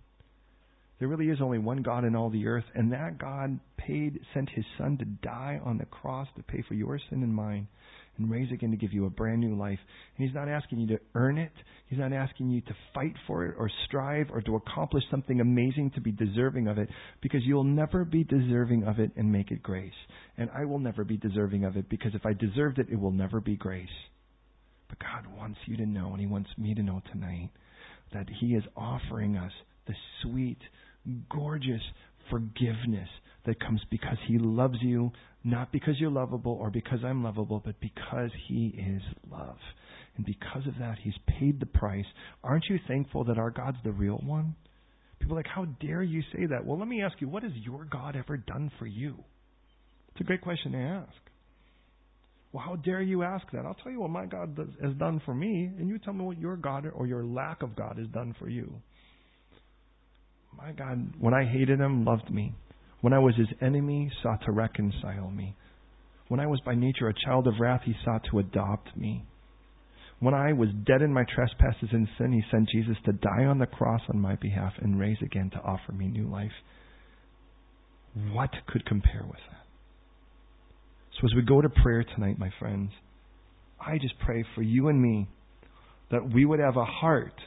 [0.99, 4.49] There really is only one God in all the earth, and that God paid, sent
[4.49, 7.67] his son to die on the cross to pay for your sin and mine
[8.17, 9.79] and raise again to give you a brand new life.
[10.17, 11.51] And He's not asking you to earn it.
[11.87, 15.91] He's not asking you to fight for it or strive or to accomplish something amazing
[15.91, 16.89] to be deserving of it
[17.21, 19.93] because you'll never be deserving of it and make it grace.
[20.37, 23.11] And I will never be deserving of it because if I deserved it, it will
[23.11, 23.87] never be grace.
[24.89, 27.49] But God wants you to know, and He wants me to know tonight,
[28.13, 29.51] that He is offering us
[29.85, 30.59] the sweet,
[31.29, 31.81] gorgeous
[32.29, 33.09] forgiveness
[33.45, 35.11] that comes because He loves you,
[35.43, 39.01] not because you're lovable or because I'm lovable, but because He is
[39.31, 39.57] love.
[40.17, 42.05] And because of that, He's paid the price.
[42.43, 44.55] Aren't you thankful that our God's the real one?
[45.19, 46.65] People are like, how dare you say that?
[46.65, 49.15] Well, let me ask you, what has your God ever done for you?
[50.11, 51.13] It's a great question to ask.
[52.51, 53.65] Well, how dare you ask that?
[53.65, 56.23] I'll tell you what my God does, has done for me, and you tell me
[56.23, 58.73] what your God or your lack of God has done for you.
[60.57, 62.55] My God, when I hated him, loved me.
[63.01, 65.55] When I was his enemy, sought to reconcile me.
[66.29, 69.23] When I was by nature a child of wrath, he sought to adopt me.
[70.19, 73.59] When I was dead in my trespasses and sin, he sent Jesus to die on
[73.59, 76.51] the cross on my behalf and raise again to offer me new life.
[78.31, 79.65] What could compare with that?
[81.13, 82.91] So as we go to prayer tonight, my friends,
[83.79, 85.27] I just pray for you and me
[86.09, 87.39] that we would have a heart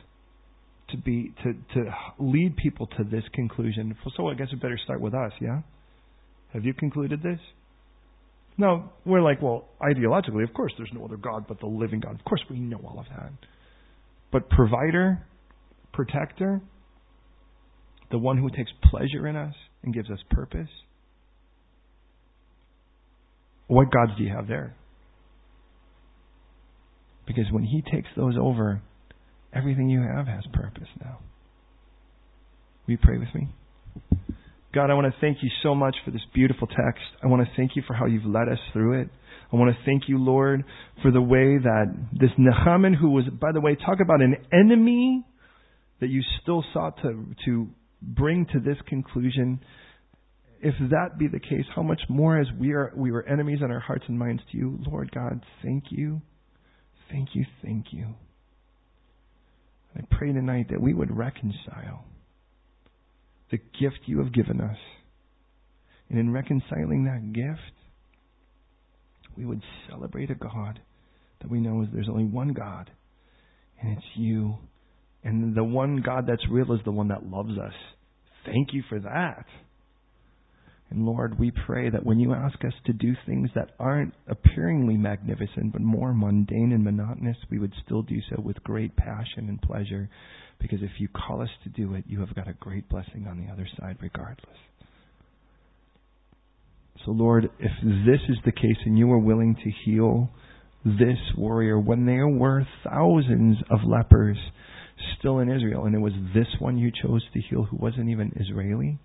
[0.93, 3.97] to be to to lead people to this conclusion.
[4.16, 5.61] So I guess we better start with us, yeah?
[6.53, 7.38] Have you concluded this?
[8.59, 12.14] No, we're like, well, ideologically, of course, there's no other God but the living God.
[12.14, 13.32] Of course, we know all of that.
[14.32, 15.26] But provider,
[15.93, 16.61] protector,
[18.11, 20.68] the one who takes pleasure in us and gives us purpose.
[23.68, 24.74] What gods do you have there?
[27.26, 28.82] Because when He takes those over,
[29.55, 31.18] everything you have has purpose now.
[32.86, 33.48] Will you pray with me?
[34.72, 37.03] God, I want to thank you so much for this beautiful text.
[37.22, 39.09] I want to thank you for how you've led us through it.
[39.53, 40.64] I want to thank you, Lord,
[41.03, 45.26] for the way that this Naaman, who was, by the way, talk about an enemy
[46.01, 47.68] that you still sought to, to
[48.01, 49.61] bring to this conclusion.
[50.61, 53.70] If that be the case, how much more as we are we were enemies in
[53.72, 56.22] our hearts and minds to you, Lord God, thank you.
[57.11, 58.14] Thank you, thank you.
[59.97, 62.05] I pray tonight that we would reconcile
[63.51, 64.76] the gift you have given us.
[66.09, 67.76] And in reconciling that gift,
[69.36, 70.80] we would celebrate a God
[71.41, 72.91] that we know is there's only one God,
[73.80, 74.57] and it's you.
[75.24, 77.72] And the one God that's real is the one that loves us.
[78.47, 79.45] Thank you for that.
[80.91, 84.97] And Lord, we pray that when you ask us to do things that aren't appearingly
[84.97, 89.62] magnificent, but more mundane and monotonous, we would still do so with great passion and
[89.62, 90.11] pleasure.
[90.59, 93.38] Because if you call us to do it, you have got a great blessing on
[93.38, 94.57] the other side, regardless.
[97.05, 100.28] So, Lord, if this is the case and you are willing to heal
[100.84, 104.36] this warrior when there were thousands of lepers
[105.18, 108.32] still in Israel, and it was this one you chose to heal who wasn't even
[108.36, 108.99] Israeli,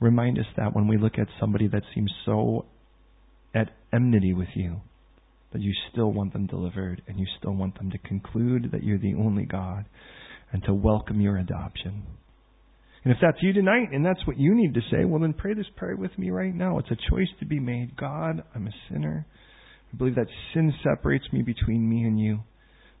[0.00, 2.66] Remind us that when we look at somebody that seems so
[3.54, 4.80] at enmity with you,
[5.52, 8.98] that you still want them delivered and you still want them to conclude that you're
[8.98, 9.86] the only God
[10.52, 12.04] and to welcome your adoption.
[13.04, 15.54] And if that's you tonight and that's what you need to say, well, then pray
[15.54, 16.78] this prayer with me right now.
[16.78, 17.96] It's a choice to be made.
[17.96, 19.26] God, I'm a sinner.
[19.92, 22.40] I believe that sin separates me between me and you.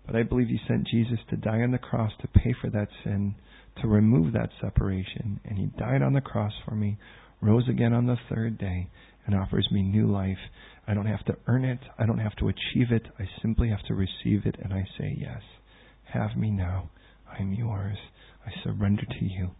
[0.06, 2.88] But I believe you sent Jesus to die on the cross to pay for that
[3.04, 3.34] sin
[3.82, 5.40] to remove that separation.
[5.44, 6.98] And He died on the cross for me,
[7.40, 8.88] rose again on the third day,
[9.26, 10.38] and offers me new life.
[10.86, 13.06] I don't have to earn it, I don't have to achieve it.
[13.18, 15.42] I simply have to receive it, and I say, Yes,
[16.12, 16.90] have me now.
[17.30, 17.98] I am yours.
[18.46, 19.50] I surrender to you.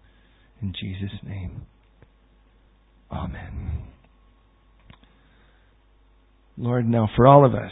[0.62, 1.66] In Jesus' name.
[3.12, 3.82] Amen.
[6.56, 7.70] Lord, now for all of us,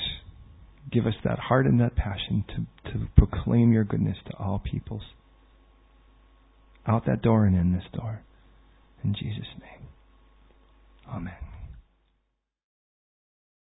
[0.92, 5.02] give us that heart and that passion to, to proclaim your goodness to all peoples
[6.88, 8.22] out that door and in this door.
[9.04, 9.88] In Jesus' name.
[11.08, 11.34] Amen.